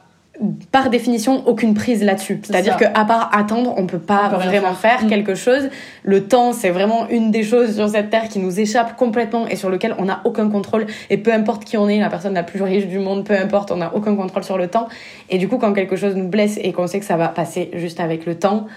par 0.72 0.90
définition 0.90 1.48
aucune 1.48 1.74
prise 1.74 2.04
là-dessus. 2.04 2.40
C'est-à-dire 2.44 2.78
qu'à 2.78 3.06
part 3.06 3.30
attendre, 3.34 3.74
on 3.78 3.88
peut 3.88 4.00
pas 4.00 4.30
vraiment 4.30 4.74
faire, 4.74 5.04
mm. 5.04 5.08
quelque 5.08 5.36
chose. 5.36 5.70
Le 6.04 6.28
temps, 6.28 6.54
c'est 6.54 6.70
vraiment 6.70 7.08
une 7.10 7.32
des 7.32 7.44
choses 7.44 7.76
sur 7.76 7.90
cette 7.90 8.10
terre 8.10 8.28
qui 8.28 8.40
nous 8.40 8.60
échappe 8.60 8.96
complètement 8.96 9.48
et 9.48 9.56
sur 9.56 9.70
lequel 9.70 9.96
on 9.98 10.06
n'a 10.06 10.22
aucun 10.26 10.50
contrôle. 10.50 10.86
Et 11.10 11.18
peu 11.18 11.34
importe 11.34 11.66
qui 11.66 11.78
on 11.78 11.90
est, 11.90 12.00
la 12.00 12.10
personne 12.10 12.34
la 12.34 12.44
plus 12.44 12.62
riche 12.62 12.88
du 12.88 13.00
monde, 13.00 13.26
peu 13.26 13.36
importe, 13.36 13.72
on 13.72 13.78
n'a 13.78 13.94
aucun 13.96 14.16
contrôle 14.16 14.44
sur 14.44 14.58
le 14.58 14.68
temps. 14.68 14.88
Et 15.30 15.38
du 15.38 15.48
coup, 15.48 15.58
quand 15.58 15.74
quelque 15.74 15.96
chose 15.96 16.16
nous 16.16 16.28
blesse 16.28 16.60
et 16.62 16.72
qu'on 16.72 16.88
sait 16.88 17.00
que 17.00 17.06
ça 17.06 17.18
va 17.18 17.30
passer 17.30 17.72
juste 17.74 18.00
avec 18.00 18.26
le 18.26 18.36
temps, 18.36 18.68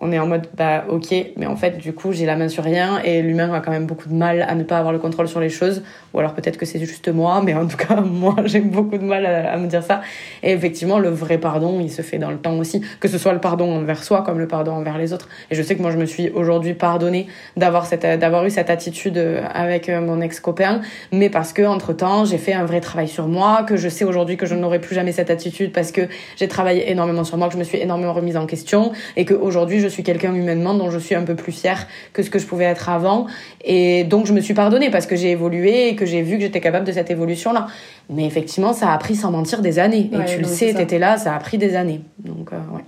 on 0.00 0.12
est 0.12 0.18
en 0.18 0.26
mode 0.26 0.46
bah 0.56 0.84
ok 0.88 1.14
mais 1.36 1.46
en 1.46 1.56
fait 1.56 1.78
du 1.78 1.92
coup 1.92 2.12
j'ai 2.12 2.26
la 2.26 2.36
main 2.36 2.48
sur 2.48 2.64
rien 2.64 3.00
et 3.02 3.22
l'humain 3.22 3.52
a 3.52 3.60
quand 3.60 3.70
même 3.70 3.86
beaucoup 3.86 4.08
de 4.08 4.14
mal 4.14 4.42
à 4.42 4.54
ne 4.54 4.62
pas 4.62 4.78
avoir 4.78 4.92
le 4.92 4.98
contrôle 4.98 5.28
sur 5.28 5.40
les 5.40 5.48
choses. 5.48 5.82
Ou 6.14 6.18
alors 6.18 6.34
peut-être 6.34 6.56
que 6.56 6.66
c'est 6.66 6.78
juste 6.78 7.08
moi 7.08 7.42
mais 7.44 7.54
en 7.54 7.66
tout 7.66 7.76
cas 7.76 8.00
moi 8.00 8.36
j'ai 8.44 8.60
beaucoup 8.60 8.98
de 8.98 9.04
mal 9.04 9.26
à, 9.26 9.56
me 9.56 9.66
dire 9.66 9.82
ça. 9.82 10.02
Et 10.42 10.52
effectivement 10.52 10.98
le 10.98 11.08
vrai 11.08 11.38
pardon 11.38 11.80
il 11.80 11.90
se 11.90 12.02
fait 12.02 12.18
dans 12.18 12.30
le 12.30 12.38
temps 12.38 12.56
aussi. 12.58 12.82
Que 13.00 13.08
ce 13.08 13.18
soit 13.18 13.32
le 13.32 13.40
pardon 13.40 13.76
envers 13.76 14.02
soi 14.02 14.22
comme 14.22 14.38
le 14.38 14.48
pardon 14.48 14.72
envers 14.72 14.98
les 14.98 15.12
autres. 15.12 15.28
Et 15.50 15.54
je 15.54 15.62
sais 15.62 15.76
que 15.76 15.82
moi 15.82 15.90
je 15.90 15.98
me 15.98 16.06
suis 16.06 16.30
aujourd'hui 16.30 16.74
pardonné 16.74 17.26
d'avoir 17.56 17.86
cette 17.86 18.06
d'avoir 18.06 18.44
eu 18.44 18.50
cette 18.50 18.70
attitude 18.70 19.22
avec 19.52 19.88
euh, 19.88 20.00
mon 20.00 20.20
ex 20.20 20.40
copain 20.40 20.80
mais 21.12 21.30
parce 21.30 21.52
que 21.52 21.62
entre 21.62 21.92
temps 21.92 22.24
j'ai 22.24 22.38
fait 22.38 22.52
un 22.52 22.64
vrai 22.64 22.80
travail 22.80 23.08
sur 23.08 23.28
moi 23.28 23.62
que 23.62 23.76
je 23.76 23.88
sais 23.88 24.04
aujourd'hui 24.04 24.36
que 24.36 24.46
je 24.46 24.54
n'aurai 24.54 24.80
plus 24.80 24.94
jamais 24.94 25.12
cette 25.12 25.30
attitude 25.30 25.72
parce 25.72 25.92
que 25.92 26.02
j'ai 26.36 26.48
travaillé 26.48 26.90
énormément 26.90 27.24
sur 27.24 27.36
moi 27.36 27.48
que 27.48 27.54
je 27.54 27.58
me 27.58 27.64
suis 27.64 27.78
énormément 27.78 28.12
remise 28.12 28.36
en 28.36 28.46
question 28.46 28.92
et 29.16 29.24
que 29.24 29.34
aujourd'hui 29.34 29.85
je 29.88 29.92
suis 29.92 30.02
quelqu'un 30.02 30.34
humainement 30.34 30.74
dont 30.74 30.90
je 30.90 30.98
suis 30.98 31.14
un 31.14 31.22
peu 31.22 31.34
plus 31.34 31.52
fière 31.52 31.86
que 32.12 32.22
ce 32.22 32.30
que 32.30 32.38
je 32.38 32.46
pouvais 32.46 32.64
être 32.64 32.88
avant. 32.88 33.26
Et 33.64 34.04
donc, 34.04 34.26
je 34.26 34.32
me 34.32 34.40
suis 34.40 34.54
pardonnée 34.54 34.90
parce 34.90 35.06
que 35.06 35.16
j'ai 35.16 35.30
évolué 35.30 35.88
et 35.88 35.96
que 35.96 36.06
j'ai 36.06 36.22
vu 36.22 36.36
que 36.36 36.42
j'étais 36.42 36.60
capable 36.60 36.86
de 36.86 36.92
cette 36.92 37.10
évolution-là. 37.10 37.66
Mais 38.10 38.26
effectivement, 38.26 38.72
ça 38.72 38.92
a 38.92 38.98
pris, 38.98 39.14
sans 39.14 39.30
mentir, 39.30 39.62
des 39.62 39.78
années. 39.78 40.10
Et 40.12 40.24
tu 40.26 40.38
le 40.38 40.44
sais, 40.44 40.74
t'étais 40.74 40.98
là, 40.98 41.16
ça 41.18 41.34
a 41.34 41.38
pris 41.38 41.58
des 41.58 41.76
années. 41.76 42.00
Donc, 42.18 42.52
euh, 42.52 42.56
ouais. 42.74 42.84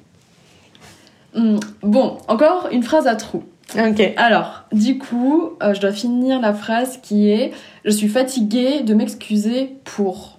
Hmm, 1.35 1.59
bon, 1.83 2.19
encore 2.27 2.69
une 2.73 2.83
phrase 2.83 3.07
à 3.07 3.15
trous. 3.15 3.45
Ok. 3.77 4.01
Alors, 4.17 4.65
du 4.73 4.99
coup, 4.99 5.51
euh, 5.63 5.75
je 5.75 5.81
dois 5.81 5.93
finir 5.93 6.41
la 6.41 6.55
phrase 6.55 6.99
qui 7.03 7.31
est 7.31 7.53
Je 7.85 7.91
suis 7.91 8.09
fatiguée 8.09 8.81
de 8.81 8.95
m'excuser 8.95 9.77
pour. 9.85 10.39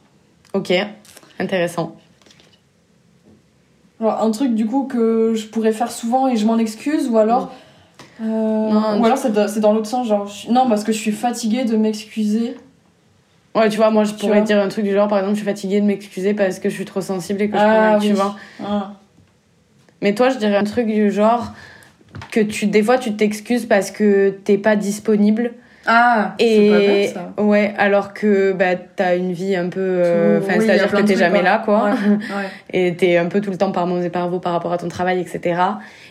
Ok, 0.54 0.74
intéressant. 1.38 1.96
Un 4.02 4.32
truc 4.32 4.56
du 4.56 4.66
coup 4.66 4.86
que 4.86 5.34
je 5.36 5.48
pourrais 5.48 5.74
faire 5.74 5.92
souvent 5.92 6.28
et 6.28 6.38
je 6.38 6.46
m'en 6.46 6.58
excuse, 6.58 7.10
ou 7.10 7.18
alors. 7.18 7.52
Euh, 8.22 8.98
ou 8.98 9.06
alors 9.06 9.18
c'est 9.18 9.60
dans 9.60 9.74
l'autre 9.74 9.88
sens, 9.88 10.08
genre. 10.08 10.32
Non, 10.50 10.70
parce 10.70 10.84
que 10.84 10.92
je 10.92 10.98
suis 10.98 11.12
fatiguée 11.12 11.66
de 11.66 11.76
m'excuser. 11.76 12.56
Ouais, 13.56 13.68
tu 13.68 13.78
vois, 13.78 13.90
moi 13.90 14.04
je 14.04 14.14
pourrais 14.14 14.42
dire 14.42 14.60
un 14.60 14.68
truc 14.68 14.86
du 14.86 14.94
genre, 14.94 15.08
par 15.08 15.18
exemple, 15.18 15.36
je 15.36 15.42
suis 15.42 15.50
fatiguée 15.50 15.82
de 15.82 15.86
m'excuser 15.86 16.34
parce 16.34 16.60
que 16.60 16.70
je 16.70 16.76
suis 16.76 16.86
trop 16.86 17.02
sensible 17.02 17.42
et 17.42 17.50
que 17.50 17.58
je 17.58 17.62
ah, 17.62 17.98
oui. 18.00 18.08
tu 18.08 18.14
vois. 18.14 18.36
Ah. 18.64 18.94
Mais 20.02 20.14
toi, 20.16 20.30
je 20.30 20.38
dirais 20.38 20.56
un 20.56 20.64
truc 20.64 20.88
du 20.88 21.12
genre 21.12 21.52
que 22.32 22.40
tu, 22.40 22.68
des 22.68 22.84
fois, 22.84 22.98
tu 22.98 23.16
t'excuses 23.16 23.66
parce 23.66 23.92
que 23.92 24.30
t'es 24.30 24.58
pas 24.58 24.76
disponible 24.76 25.54
Ah, 25.86 26.36
et 26.40 27.10
pas 27.14 27.14
ça. 27.14 27.44
ouais, 27.44 27.74
alors 27.78 28.14
que 28.14 28.52
bah 28.52 28.76
t'as 28.76 29.16
une 29.16 29.32
vie 29.32 29.56
un 29.56 29.70
peu, 29.70 29.80
euh, 29.80 30.40
enfin 30.40 30.60
c'est-à-dire 30.60 30.92
que 30.92 31.02
t'es 31.02 31.16
jamais 31.16 31.42
là 31.42 31.62
quoi, 31.64 31.86
ouais, 31.86 31.92
ouais. 32.10 32.50
et 32.72 32.96
t'es 32.96 33.18
un 33.18 33.28
peu 33.28 33.42
tout 33.42 33.50
le 33.50 33.58
temps 33.58 33.72
par 33.72 33.88
mon 33.88 34.02
et 34.02 34.10
par 34.10 34.30
vous 34.30 34.40
par 34.40 34.52
rapport 34.54 34.74
à 34.74 34.78
ton 34.78 34.90
travail, 34.90 35.20
etc. 35.20 35.62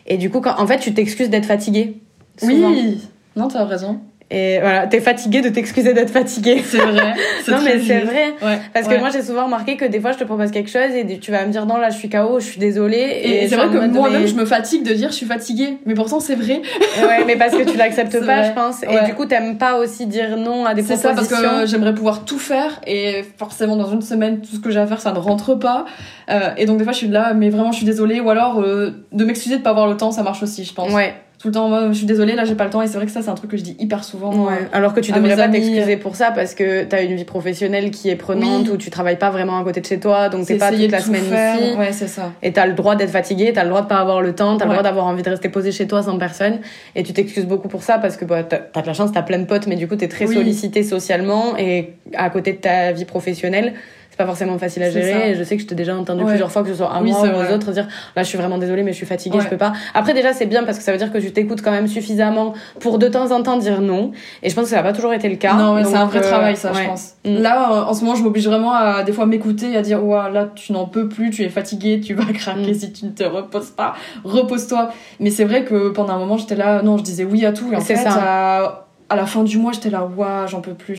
Et 0.07 0.17
du 0.17 0.31
coup, 0.31 0.41
quand, 0.41 0.59
en 0.59 0.67
fait, 0.67 0.79
tu 0.79 0.95
t'excuses 0.95 1.31
d'être 1.31 1.47
fatigué. 1.47 2.01
Oui, 2.43 3.01
non, 3.37 3.49
t'as 3.49 3.65
raison. 3.65 4.01
Et 4.31 4.59
voilà, 4.61 4.87
t'es 4.87 5.01
fatigué 5.01 5.41
de 5.41 5.49
t'excuser 5.49 5.95
d'être 5.95 6.11
fatigué. 6.11 6.63
C'est 6.63 6.77
vrai. 6.77 7.15
non, 7.49 7.59
mais 7.65 7.79
c'est 7.81 8.01
vrai. 8.01 8.35
Ouais, 8.43 8.59
Parce 8.75 8.87
que 8.87 8.99
moi, 8.99 9.09
j'ai 9.11 9.23
souvent 9.23 9.47
remarqué 9.47 9.77
que 9.77 9.87
des 9.87 10.01
fois, 10.01 10.13
je 10.13 10.19
te 10.19 10.25
propose 10.25 10.51
quelque 10.51 10.71
chose 10.71 10.95
et 10.95 11.19
tu 11.19 11.31
vas 11.31 11.47
me 11.47 11.51
dire 11.51 11.65
non, 11.65 11.79
là, 11.79 11.89
je 11.89 11.97
suis 11.97 12.11
KO, 12.11 12.39
je 12.39 12.45
suis 12.45 12.61
désolée. 12.61 12.97
Et, 12.99 13.45
Et, 13.45 13.49
c'est 13.49 13.57
vrai 13.57 13.69
que 13.69 13.87
moi-même, 13.87 14.27
je 14.27 14.35
me 14.35 14.45
fatigue 14.45 14.83
de 14.83 14.93
dire 14.93 15.09
je 15.11 15.15
suis 15.15 15.27
fatiguée. 15.27 15.79
Mais 15.87 15.95
pourtant, 15.95 16.21
c'est 16.21 16.35
vrai. 16.35 16.61
ouais, 17.03 17.25
mais 17.27 17.37
parce 17.37 17.55
que 17.57 17.63
tu 17.63 17.77
l'acceptes 17.79 18.21
pas, 18.21 18.41
vrai. 18.41 18.49
je 18.49 18.53
pense. 18.53 18.81
Ouais. 18.83 19.03
Et 19.03 19.07
du 19.07 19.15
coup, 19.15 19.25
t'aimes 19.25 19.57
pas 19.57 19.79
aussi 19.79 20.07
dire 20.07 20.37
non 20.37 20.67
à 20.67 20.75
des 20.75 20.83
C'est 20.83 20.97
ça, 20.97 21.11
propositions. 21.15 21.37
parce 21.43 21.61
que 21.63 21.67
j'aimerais 21.67 21.95
pouvoir 21.95 22.27
tout 22.27 22.39
faire 22.39 22.81
et 22.87 23.25
forcément, 23.39 23.77
dans 23.77 23.91
une 23.91 24.03
semaine, 24.03 24.41
tout 24.43 24.57
ce 24.57 24.61
que 24.61 24.71
j'ai 24.71 24.81
à 24.81 24.87
faire, 24.87 25.01
ça 25.01 25.13
ne 25.13 25.19
rentre 25.19 25.55
pas. 25.55 25.87
Euh, 26.31 26.51
et 26.59 26.67
donc, 26.67 26.77
des 26.77 26.85
fois, 26.85 26.93
je 26.93 26.99
suis 26.99 27.09
là, 27.09 27.33
mais 27.33 27.49
vraiment, 27.49 27.73
je 27.73 27.79
suis 27.79 27.87
désolée. 27.87 28.21
Ou 28.21 28.29
alors, 28.29 28.61
euh, 28.61 28.91
de 29.13 29.25
m'excuser 29.25 29.57
de 29.57 29.63
pas 29.63 29.71
avoir 29.71 29.89
le 29.89 29.97
temps, 29.97 30.11
ça 30.11 30.23
marche 30.23 30.43
aussi, 30.43 30.65
je 30.65 30.75
pense. 30.75 30.93
Ouais, 30.93 31.15
Tout 31.39 31.49
le 31.49 31.55
temps, 31.55 31.69
moi, 31.69 31.87
je 31.93 31.97
suis 31.97 32.07
désolée, 32.07 32.35
là, 32.35 32.45
j'ai 32.45 32.57
pas 32.57 32.65
le 32.65 32.71
temps. 32.71 32.83
Et 32.83 32.89
c'est 32.89 32.97
vrai 32.97 33.07
que 33.07 33.13
ça, 33.13 33.23
c'est 33.23 33.29
un 33.29 33.35
truc 33.37 33.51
que 33.53 33.57
je 33.57 33.63
dis 33.63 33.77
hyper 33.79 34.03
souvent. 34.03 34.35
ouais. 34.47 34.55
euh, 34.55 34.67
Alors 34.77 34.93
que 34.93 34.99
tu 34.99 35.13
devrais 35.13 35.37
pas 35.37 35.49
t'excuser 35.49 35.97
pour 35.97 36.17
ça 36.17 36.33
parce 36.33 36.55
que 36.57 36.83
t'as 36.83 37.05
une 37.05 37.15
vie 37.15 37.25
professionnelle 37.25 37.93
qui 37.93 38.09
est 38.09 38.17
prenante 38.17 38.67
Oui. 38.67 38.71
où 38.73 38.77
tu 38.77 38.91
travailles 38.91 39.19
pas 39.19 39.31
vraiment 39.31 39.57
à 39.59 39.63
côté 39.63 39.81
de 39.81 39.87
chez 39.87 40.01
toi, 40.01 40.29
donc 40.31 40.45
c'est 40.47 40.55
t'es 40.55 40.59
pas 40.59 40.73
toute 40.73 40.91
la 40.91 40.99
tout 41.01 41.07
semaine 41.07 41.23
faire. 41.23 41.55
ici. 41.61 41.77
Ouais, 41.79 41.93
c'est 41.93 42.09
ça. 42.09 42.33
Et 42.43 42.53
t'as 42.53 42.67
le 42.67 42.73
droit 42.73 42.97
d'être 42.97 43.11
fatigué, 43.11 43.53
t'as 43.55 43.63
le 43.63 43.69
droit 43.71 43.83
de 43.83 43.87
pas 43.87 43.99
avoir 43.99 44.21
le 44.21 44.35
temps, 44.35 44.57
t'as 44.57 44.65
le 44.65 44.71
Ouais. 44.71 44.77
droit 44.79 44.83
d'avoir 44.83 45.07
envie 45.07 45.23
de 45.23 45.31
rester 45.31 45.49
posé 45.49 45.71
chez 45.71 45.87
toi 45.87 46.03
sans 46.03 46.19
personne. 46.19 46.59
Et 46.97 47.05
tu 47.05 47.13
t'excuses 47.13 47.47
beaucoup 47.47 47.69
pour 47.69 47.85
ça 47.85 47.99
parce 47.99 48.17
que 48.17 48.25
bah, 48.25 48.43
t'as 48.43 48.59
t'as 48.59 48.83
de 48.83 48.87
la 48.89 48.95
chance, 48.95 49.13
t'as 49.13 49.23
plein 49.23 49.39
de 49.39 49.47
potes, 49.47 49.69
mais 49.69 49.77
du 49.77 49.87
coup 49.87 49.95
t'es 49.95 50.09
très 50.09 50.27
Oui. 50.27 50.35
sollicité 50.35 50.83
socialement 50.83 51.57
et 51.57 51.91
à 52.17 52.31
côté 52.31 52.53
de 52.53 52.59
ta 52.59 52.91
vie 52.91 53.05
professionnelle. 53.05 53.75
Pas 54.19 54.27
forcément 54.27 54.59
facile 54.59 54.83
à 54.83 54.91
gérer. 54.91 55.31
Et 55.31 55.35
je 55.37 55.43
sais 55.45 55.57
que 55.57 55.63
je 55.63 55.67
t'ai 55.69 55.75
déjà 55.75 55.97
entendu 55.97 56.23
Ouais. 56.25 56.29
plusieurs 56.31 56.51
fois 56.51 56.63
que 56.63 56.69
ce 56.69 56.75
soit 56.75 56.93
à 56.93 57.01
Oui, 57.01 57.13
moi 57.13 57.23
ou 57.23 57.37
aux 57.51 57.55
autres 57.55 57.73
dire 57.73 57.87
là 58.17 58.23
je 58.25 58.29
suis 58.29 58.37
vraiment 58.37 58.59
désolée 58.59 58.83
mais 58.83 58.91
je 58.93 58.97
suis 58.99 59.07
fatiguée, 59.07 59.39
Ouais. 59.39 59.45
je 59.45 59.49
peux 59.49 59.57
pas. 59.57 59.73
Après 59.95 60.13
déjà 60.13 60.33
c'est 60.33 60.47
bien 60.47 60.65
parce 60.65 60.77
que 60.77 60.85
ça 60.85 60.93
veut 60.93 60.99
dire 60.99 61.11
que 61.13 61.19
tu 61.19 61.31
t'écoutes 61.33 61.63
quand 61.63 61.71
même 61.71 61.87
suffisamment 61.89 62.53
pour 62.81 62.99
de 62.99 63.09
temps 63.09 63.31
en 63.31 63.43
temps 63.43 63.57
dire 63.59 63.81
non. 63.81 64.11
Et 64.43 64.51
je 64.51 64.55
pense 64.55 64.65
que 64.65 64.71
ça 64.71 64.77
n'a 64.77 64.83
pas 64.83 64.93
toujours 64.93 65.13
été 65.15 65.29
le 65.29 65.37
cas. 65.37 65.55
Non, 65.55 65.75
mais 65.75 65.85
c'est 65.85 65.95
un 65.97 66.07
vrai 66.07 66.19
euh, 66.19 66.23
travail, 66.29 66.57
ça, 66.57 66.73
ouais. 66.73 66.83
je 66.83 66.89
pense. 66.89 67.15
Mm. 67.25 67.37
Là, 67.39 67.73
euh, 67.73 67.83
en 67.85 67.95
ce 67.95 68.05
moment, 68.05 68.17
je 68.17 68.23
m'oblige 68.25 68.47
vraiment 68.49 68.73
à 68.75 69.03
des 69.05 69.13
fois 69.13 69.25
m'écouter, 69.27 69.77
à 69.77 69.83
dire, 69.83 70.05
ouah, 70.05 70.29
là, 70.31 70.49
tu 70.55 70.73
n'en 70.73 70.87
peux 70.87 71.09
plus, 71.09 71.31
tu 71.31 71.45
es 71.45 71.49
fatigué, 71.49 72.01
tu 72.01 72.15
vas 72.15 72.25
craquer 72.33 72.73
Mm. 72.73 72.75
si 72.75 72.93
tu 72.93 73.05
ne 73.07 73.11
te 73.13 73.23
reposes 73.25 73.71
pas, 73.71 73.95
repose-toi. 74.25 74.91
Mais 75.21 75.31
c'est 75.31 75.45
vrai 75.45 75.65
que 75.65 75.91
pendant 75.91 76.15
un 76.15 76.19
moment, 76.19 76.37
j'étais 76.37 76.57
là, 76.57 76.83
non, 76.83 76.99
je 76.99 77.03
disais 77.05 77.25
oui 77.25 77.47
à 77.47 77.53
tout, 77.53 77.73
et 77.73 77.77
en 77.77 77.81
C'est 77.81 77.95
fait, 77.97 78.03
ça. 78.03 78.17
À, 78.21 78.85
à 79.11 79.17
la 79.17 79.27
fin 79.27 79.43
du 79.45 79.57
mois, 79.59 79.73
j'étais 79.73 79.91
là, 79.91 80.05
ouah, 80.17 80.47
j'en 80.47 80.61
peux 80.61 80.75
plus. 80.75 80.98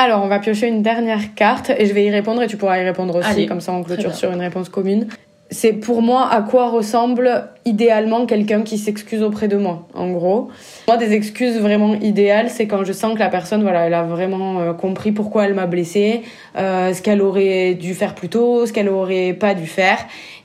Alors, 0.00 0.22
on 0.22 0.28
va 0.28 0.38
piocher 0.38 0.68
une 0.68 0.80
dernière 0.80 1.34
carte 1.34 1.72
et 1.76 1.84
je 1.86 1.92
vais 1.92 2.04
y 2.04 2.10
répondre 2.10 2.40
et 2.40 2.46
tu 2.46 2.56
pourras 2.56 2.78
y 2.78 2.84
répondre 2.84 3.16
aussi, 3.16 3.28
Allez, 3.28 3.46
comme 3.46 3.60
ça 3.60 3.72
on 3.72 3.82
clôture 3.82 4.14
sur 4.14 4.32
une 4.32 4.40
réponse 4.40 4.68
commune. 4.68 5.08
C'est 5.50 5.72
pour 5.72 6.02
moi 6.02 6.28
à 6.30 6.42
quoi 6.42 6.68
ressemble 6.68 7.48
idéalement 7.64 8.24
quelqu'un 8.24 8.62
qui 8.62 8.78
s'excuse 8.78 9.24
auprès 9.24 9.48
de 9.48 9.56
moi, 9.56 9.88
en 9.94 10.12
gros. 10.12 10.50
Moi, 10.86 10.98
des 10.98 11.14
excuses 11.14 11.58
vraiment 11.58 11.94
idéales, 11.94 12.48
c'est 12.48 12.68
quand 12.68 12.84
je 12.84 12.92
sens 12.92 13.14
que 13.14 13.18
la 13.18 13.28
personne, 13.28 13.62
voilà, 13.62 13.86
elle 13.86 13.94
a 13.94 14.04
vraiment 14.04 14.60
euh, 14.60 14.72
compris 14.72 15.10
pourquoi 15.10 15.46
elle 15.46 15.54
m'a 15.54 15.66
blessée, 15.66 16.22
euh, 16.56 16.92
ce 16.92 17.02
qu'elle 17.02 17.20
aurait 17.20 17.74
dû 17.74 17.94
faire 17.94 18.14
plus 18.14 18.28
tôt, 18.28 18.66
ce 18.66 18.72
qu'elle 18.72 18.88
aurait 18.88 19.32
pas 19.32 19.54
dû 19.54 19.66
faire, 19.66 19.98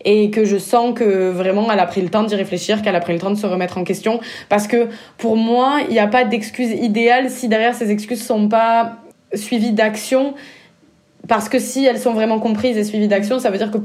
et 0.03 0.31
que 0.31 0.45
je 0.45 0.57
sens 0.57 0.95
que 0.95 1.29
vraiment 1.29 1.71
elle 1.71 1.79
a 1.79 1.85
pris 1.85 2.01
le 2.01 2.09
temps 2.09 2.23
d'y 2.23 2.35
réfléchir, 2.35 2.81
qu'elle 2.81 2.95
a 2.95 3.01
pris 3.01 3.13
le 3.13 3.19
temps 3.19 3.31
de 3.31 3.35
se 3.35 3.45
remettre 3.45 3.77
en 3.77 3.83
question. 3.83 4.19
Parce 4.49 4.67
que 4.67 4.87
pour 5.17 5.37
moi, 5.37 5.79
il 5.87 5.93
n'y 5.93 5.99
a 5.99 6.07
pas 6.07 6.23
d'excuse 6.23 6.71
idéale 6.71 7.29
si 7.29 7.49
derrière 7.49 7.75
ces 7.75 7.91
excuses 7.91 8.25
sont 8.25 8.47
pas 8.47 9.02
suivies 9.33 9.71
d'action. 9.71 10.33
Parce 11.27 11.47
que 11.49 11.59
si 11.59 11.85
elles 11.85 11.99
sont 11.99 12.13
vraiment 12.13 12.39
comprises 12.39 12.77
et 12.77 12.83
suivies 12.83 13.07
d'action, 13.07 13.39
ça 13.39 13.49
veut 13.49 13.57
dire 13.57 13.71
que 13.71 13.77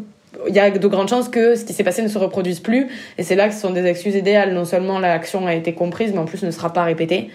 il 0.46 0.54
y 0.54 0.58
a 0.58 0.70
de 0.70 0.88
grandes 0.88 1.08
chances 1.08 1.28
que 1.28 1.54
ce 1.54 1.64
qui 1.64 1.72
s'est 1.72 1.84
passé 1.84 2.02
ne 2.02 2.08
se 2.08 2.18
reproduise 2.18 2.61
plus. 2.61 2.88
Et 3.16 3.22
c'est 3.22 3.34
là 3.34 3.48
que 3.48 3.54
ce 3.54 3.61
sont 3.61 3.70
des 3.70 3.84
excuses 3.87 4.14
idéales. 4.14 4.54
Non 4.54 4.64
seulement 4.64 4.98
l'action 4.98 5.46
a 5.46 5.54
été 5.54 5.72
comprise, 5.72 6.12
mais 6.12 6.18
en 6.18 6.26
plus 6.26 6.42
ne 6.42 6.50
sera 6.50 6.72
pas 6.72 6.84
répétée. 6.84 7.30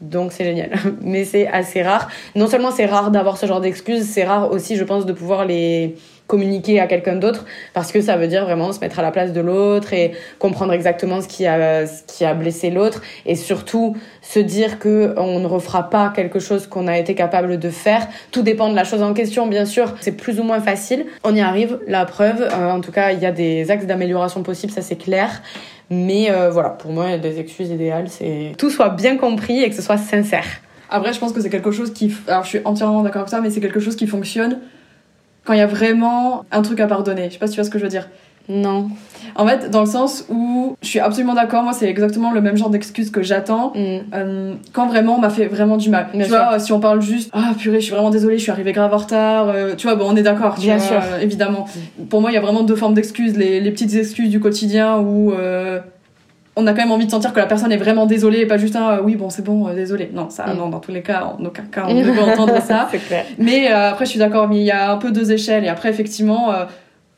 Donc 0.00 0.32
c'est 0.32 0.44
génial. 0.44 0.70
Mais 1.02 1.24
c'est 1.24 1.46
assez 1.48 1.82
rare. 1.82 2.08
Non 2.34 2.46
seulement 2.46 2.70
c'est 2.70 2.86
rare 2.86 3.10
d'avoir 3.10 3.36
ce 3.36 3.46
genre 3.46 3.60
d'excuses, 3.60 4.04
c'est 4.04 4.24
rare 4.24 4.50
aussi, 4.52 4.76
je 4.76 4.84
pense, 4.84 5.06
de 5.06 5.12
pouvoir 5.12 5.44
les 5.44 5.96
communiquer 6.28 6.78
à 6.78 6.86
quelqu'un 6.86 7.16
d'autre 7.16 7.44
parce 7.74 7.90
que 7.90 8.00
ça 8.00 8.16
veut 8.16 8.28
dire 8.28 8.44
vraiment 8.44 8.72
se 8.72 8.78
mettre 8.78 9.00
à 9.00 9.02
la 9.02 9.10
place 9.10 9.32
de 9.32 9.40
l'autre 9.40 9.92
et 9.94 10.12
comprendre 10.38 10.72
exactement 10.74 11.20
ce 11.20 11.26
qui 11.26 11.46
a 11.46 11.86
ce 11.86 12.02
qui 12.06 12.24
a 12.24 12.34
blessé 12.34 12.70
l'autre 12.70 13.02
et 13.26 13.34
surtout 13.34 13.96
se 14.20 14.38
dire 14.38 14.78
que 14.78 15.14
on 15.16 15.40
ne 15.40 15.46
refera 15.46 15.88
pas 15.88 16.12
quelque 16.14 16.38
chose 16.38 16.66
qu'on 16.66 16.86
a 16.86 16.98
été 16.98 17.14
capable 17.14 17.58
de 17.58 17.70
faire. 17.70 18.06
Tout 18.30 18.42
dépend 18.42 18.68
de 18.68 18.76
la 18.76 18.84
chose 18.84 19.02
en 19.02 19.14
question 19.14 19.46
bien 19.46 19.64
sûr. 19.64 19.94
C'est 20.00 20.12
plus 20.12 20.38
ou 20.38 20.42
moins 20.44 20.60
facile. 20.60 21.06
On 21.24 21.34
y 21.34 21.40
arrive 21.40 21.80
la 21.88 22.04
preuve. 22.04 22.42
Euh, 22.42 22.70
en 22.70 22.82
tout 22.82 22.92
cas 22.92 23.12
il 23.12 23.20
y 23.20 23.26
a 23.26 23.32
des 23.32 23.70
axes 23.70 23.86
d'amélioration 23.86 24.42
possibles 24.42 24.72
ça 24.72 24.82
c'est 24.82 24.96
clair. 24.96 25.42
Mais 25.90 26.30
euh, 26.30 26.50
voilà 26.50 26.68
pour 26.68 26.92
moi 26.92 27.16
des 27.16 27.40
excuses 27.40 27.70
idéales 27.70 28.08
c'est 28.10 28.52
tout 28.58 28.68
soit 28.68 28.90
bien 28.90 29.16
compris 29.16 29.62
et 29.62 29.70
que 29.70 29.74
ce 29.74 29.82
soit 29.82 29.96
sincère. 29.96 30.44
Après, 30.90 31.12
je 31.12 31.18
pense 31.18 31.32
que 31.32 31.40
c'est 31.40 31.50
quelque 31.50 31.70
chose 31.70 31.92
qui. 31.92 32.14
Alors, 32.28 32.44
je 32.44 32.48
suis 32.48 32.60
entièrement 32.64 33.02
d'accord 33.02 33.20
avec 33.20 33.30
toi, 33.30 33.42
mais 33.42 33.50
c'est 33.50 33.60
quelque 33.60 33.80
chose 33.80 33.94
qui 33.94 34.06
fonctionne 34.06 34.58
quand 35.48 35.54
il 35.54 35.60
y 35.60 35.62
a 35.62 35.66
vraiment 35.66 36.44
un 36.52 36.60
truc 36.60 36.78
à 36.78 36.86
pardonner. 36.86 37.28
Je 37.28 37.32
sais 37.32 37.38
pas 37.38 37.46
si 37.46 37.54
tu 37.54 37.56
vois 37.60 37.64
ce 37.64 37.70
que 37.70 37.78
je 37.78 37.84
veux 37.84 37.88
dire. 37.88 38.10
non 38.50 38.90
En 39.34 39.46
fait, 39.46 39.70
dans 39.70 39.80
le 39.80 39.86
sens 39.86 40.26
où 40.28 40.76
je 40.82 40.86
suis 40.86 41.00
absolument 41.00 41.32
d'accord, 41.32 41.62
moi, 41.62 41.72
c'est 41.72 41.88
exactement 41.88 42.32
le 42.32 42.42
même 42.42 42.58
genre 42.58 42.68
d'excuse 42.68 43.10
que 43.10 43.22
j'attends. 43.22 43.72
Mm. 43.74 43.98
Euh, 44.12 44.54
quand 44.74 44.86
vraiment 44.88 45.16
on 45.16 45.20
m'a 45.20 45.30
fait 45.30 45.46
vraiment 45.46 45.78
du 45.78 45.88
mal. 45.88 46.08
Bien 46.12 46.24
tu 46.24 46.28
sûr. 46.30 46.38
vois, 46.38 46.58
si 46.58 46.70
on 46.74 46.80
parle 46.80 47.00
juste, 47.00 47.30
ah 47.32 47.52
purée, 47.58 47.80
je 47.80 47.86
suis 47.86 47.94
vraiment 47.94 48.10
désolée, 48.10 48.36
je 48.36 48.42
suis 48.42 48.50
arrivée 48.52 48.72
grave 48.72 48.92
en 48.92 48.98
retard, 48.98 49.48
euh, 49.48 49.74
tu 49.74 49.86
vois, 49.86 49.96
bon, 49.96 50.04
on 50.10 50.16
est 50.16 50.22
d'accord, 50.22 50.56
tu 50.56 50.60
Bien 50.66 50.76
vois, 50.76 50.86
sûr. 50.86 51.00
euh, 51.02 51.18
évidemment. 51.20 51.64
Pour 52.10 52.20
moi, 52.20 52.30
il 52.30 52.34
y 52.34 52.36
a 52.36 52.42
vraiment 52.42 52.62
deux 52.62 52.76
formes 52.76 52.92
d'excuses. 52.94 53.38
Les, 53.38 53.58
les 53.60 53.70
petites 53.70 53.94
excuses 53.94 54.28
du 54.28 54.40
quotidien 54.40 54.98
où 54.98 55.32
euh, 55.32 55.80
on 56.60 56.66
a 56.66 56.72
quand 56.72 56.82
même 56.82 56.90
envie 56.90 57.06
de 57.06 57.10
sentir 57.10 57.32
que 57.32 57.38
la 57.38 57.46
personne 57.46 57.70
est 57.70 57.76
vraiment 57.76 58.04
désolée 58.06 58.40
et 58.40 58.46
pas 58.46 58.58
juste 58.58 58.74
un, 58.74 58.90
euh, 58.96 59.00
oui, 59.02 59.14
bon, 59.14 59.30
c'est 59.30 59.44
bon, 59.44 59.68
euh, 59.68 59.74
désolé. 59.74 60.10
Non, 60.12 60.28
ça, 60.28 60.44
Mm. 60.46 60.56
non, 60.58 60.68
dans 60.68 60.80
tous 60.80 60.90
les 60.90 61.02
cas, 61.02 61.22
en 61.38 61.44
aucun 61.44 61.62
cas, 61.62 61.84
on 61.88 61.94
ne 61.98 62.02
veut 62.02 62.20
entendre 62.22 62.60
ça. 62.60 62.88
clair 63.08 63.24
Mais 63.38 63.70
euh, 63.70 63.90
après, 63.90 64.04
je 64.04 64.10
suis 64.10 64.18
d'accord, 64.18 64.48
mais 64.48 64.56
il 64.56 64.64
y 64.64 64.72
a 64.72 64.90
un 64.90 64.96
peu 64.96 65.12
deux 65.12 65.30
échelles. 65.30 65.64
Et 65.64 65.68
après, 65.68 65.88
effectivement, 65.88 66.52
euh, 66.52 66.64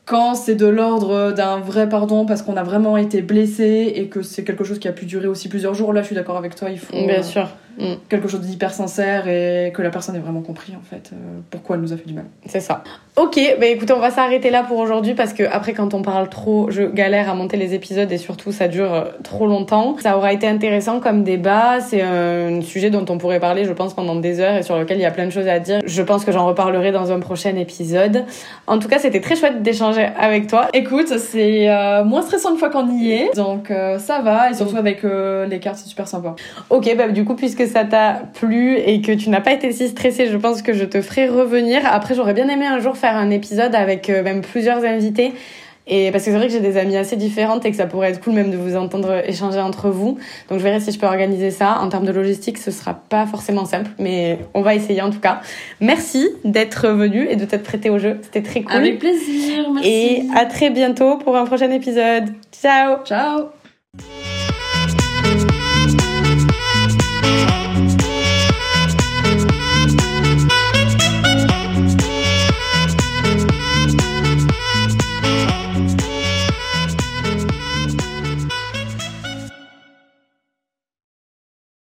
quand 0.05 0.35
c'est 0.35 0.55
de 0.55 0.67
l'ordre 0.67 1.31
d'un 1.31 1.57
vrai 1.57 1.89
pardon 1.89 2.25
parce 2.25 2.41
qu'on 2.43 2.55
a 2.57 2.63
vraiment 2.63 2.97
été 2.97 3.21
blessé 3.21 3.93
et 3.95 4.07
que 4.07 4.21
c'est 4.21 4.43
quelque 4.43 4.63
chose 4.63 4.77
qui 4.79 4.87
a 4.87 4.91
pu 4.91 5.05
durer 5.05 5.27
aussi 5.27 5.49
plusieurs 5.49 5.73
jours, 5.73 5.91
là, 5.93 6.01
je 6.01 6.07
suis 6.07 6.15
d'accord 6.15 6.37
avec 6.37 6.55
toi, 6.55 6.69
il 6.69 6.79
faut 6.79 6.93
bien 6.93 7.23
sûr 7.23 7.47
Mm. 7.77 7.93
quelque 8.09 8.27
chose 8.27 8.41
d'hyper 8.41 8.73
sincère 8.73 9.27
et 9.27 9.71
que 9.73 9.81
la 9.81 9.89
personne 9.89 10.15
ait 10.15 10.19
vraiment 10.19 10.41
compris, 10.41 10.73
en 10.75 10.83
fait, 10.83 11.11
euh, 11.13 11.39
pourquoi 11.49 11.75
elle 11.75 11.81
nous 11.81 11.93
a 11.93 11.97
fait 11.97 12.07
du 12.07 12.13
mal. 12.13 12.25
C'est 12.45 12.59
ça. 12.59 12.83
Ok, 13.17 13.39
bah 13.59 13.65
écoutez, 13.65 13.93
on 13.93 13.99
va 13.99 14.11
s'arrêter 14.11 14.49
là 14.49 14.63
pour 14.63 14.77
aujourd'hui 14.77 15.13
parce 15.13 15.33
que 15.33 15.43
après, 15.51 15.73
quand 15.73 15.93
on 15.93 16.01
parle 16.01 16.29
trop, 16.29 16.71
je 16.71 16.83
galère 16.83 17.29
à 17.29 17.35
monter 17.35 17.57
les 17.57 17.73
épisodes 17.73 18.11
et 18.11 18.17
surtout 18.17 18.51
ça 18.51 18.67
dure 18.67 18.93
euh, 18.93 19.03
trop 19.23 19.47
longtemps. 19.47 19.95
Ça 19.99 20.17
aura 20.17 20.31
été 20.31 20.47
intéressant 20.47 20.99
comme 20.99 21.23
débat. 21.23 21.81
C'est 21.81 22.01
un 22.01 22.61
sujet 22.61 22.89
dont 22.89 23.05
on 23.09 23.17
pourrait 23.17 23.39
parler, 23.39 23.65
je 23.65 23.73
pense, 23.73 23.93
pendant 23.93 24.15
des 24.15 24.39
heures 24.39 24.55
et 24.55 24.63
sur 24.63 24.77
lequel 24.77 24.97
il 24.97 25.01
y 25.01 25.05
a 25.05 25.11
plein 25.11 25.25
de 25.25 25.31
choses 25.31 25.47
à 25.47 25.59
dire. 25.59 25.81
Je 25.85 26.01
pense 26.01 26.23
que 26.23 26.31
j'en 26.31 26.45
reparlerai 26.45 26.91
dans 26.91 27.11
un 27.11 27.19
prochain 27.19 27.55
épisode. 27.55 28.25
En 28.67 28.79
tout 28.79 28.87
cas, 28.87 28.99
c'était 28.99 29.21
très 29.21 29.35
chouette 29.35 29.61
d'échanger 29.61 30.07
avec 30.17 30.47
toi. 30.47 30.67
Écoute, 30.73 31.07
c'est 31.17 31.69
euh, 31.69 32.03
moins 32.03 32.21
stressant 32.21 32.51
une 32.51 32.57
fois 32.57 32.69
qu'on 32.69 32.89
y 32.97 33.11
est, 33.11 33.35
donc 33.35 33.71
euh, 33.71 33.99
ça 33.99 34.21
va, 34.21 34.51
et 34.51 34.53
surtout 34.53 34.77
avec 34.77 35.03
euh, 35.03 35.45
les 35.45 35.59
cartes, 35.59 35.77
c'est 35.77 35.89
super 35.89 36.07
sympa. 36.07 36.35
Ok, 36.69 36.93
bah 36.97 37.09
du 37.09 37.25
coup, 37.25 37.35
puisque 37.35 37.60
ça 37.67 37.85
t'a 37.85 38.21
plu 38.33 38.77
et 38.77 39.01
que 39.01 39.11
tu 39.11 39.29
n'as 39.29 39.41
pas 39.41 39.53
été 39.53 39.71
si 39.71 39.87
stressée, 39.87 40.27
je 40.27 40.37
pense 40.37 40.61
que 40.61 40.73
je 40.73 40.85
te 40.85 41.01
ferai 41.01 41.27
revenir. 41.27 41.81
Après, 41.85 42.15
j'aurais 42.15 42.33
bien 42.33 42.47
aimé 42.47 42.65
un 42.65 42.79
jour 42.79 42.97
faire 42.97 43.15
un 43.15 43.29
épisode 43.29 43.75
avec 43.75 44.09
euh, 44.09 44.23
même 44.23 44.41
plusieurs 44.41 44.83
invités. 44.83 45.33
Et 45.87 46.11
parce 46.11 46.23
que 46.23 46.31
c'est 46.31 46.37
vrai 46.37 46.47
que 46.47 46.53
j'ai 46.53 46.59
des 46.59 46.77
amis 46.77 46.95
assez 46.95 47.15
différentes 47.15 47.65
et 47.65 47.71
que 47.71 47.77
ça 47.77 47.85
pourrait 47.85 48.11
être 48.11 48.21
cool 48.21 48.33
même 48.33 48.51
de 48.51 48.57
vous 48.57 48.75
entendre 48.75 49.23
échanger 49.27 49.59
entre 49.59 49.89
vous. 49.89 50.17
Donc 50.49 50.59
je 50.59 50.63
verrai 50.63 50.79
si 50.79 50.91
je 50.91 50.99
peux 50.99 51.07
organiser 51.07 51.51
ça. 51.51 51.79
En 51.81 51.89
termes 51.89 52.05
de 52.05 52.11
logistique, 52.11 52.57
ce 52.59 52.71
sera 52.71 52.93
pas 52.93 53.25
forcément 53.25 53.65
simple, 53.65 53.89
mais 53.97 54.39
on 54.53 54.61
va 54.61 54.75
essayer 54.75 55.01
en 55.01 55.09
tout 55.09 55.19
cas. 55.19 55.41
Merci 55.79 56.29
d'être 56.45 56.87
venu 56.87 57.27
et 57.27 57.35
de 57.35 57.45
t'être 57.45 57.63
prêté 57.63 57.89
au 57.89 57.97
jeu. 57.97 58.19
C'était 58.21 58.43
très 58.43 58.61
cool. 58.61 58.77
Avec 58.77 58.99
plaisir, 58.99 59.71
merci. 59.73 59.89
et 59.89 60.23
à 60.35 60.45
très 60.45 60.69
bientôt 60.69 61.17
pour 61.17 61.35
un 61.35 61.45
prochain 61.45 61.71
épisode. 61.71 62.29
Ciao 62.51 63.03
Ciao 63.03 63.49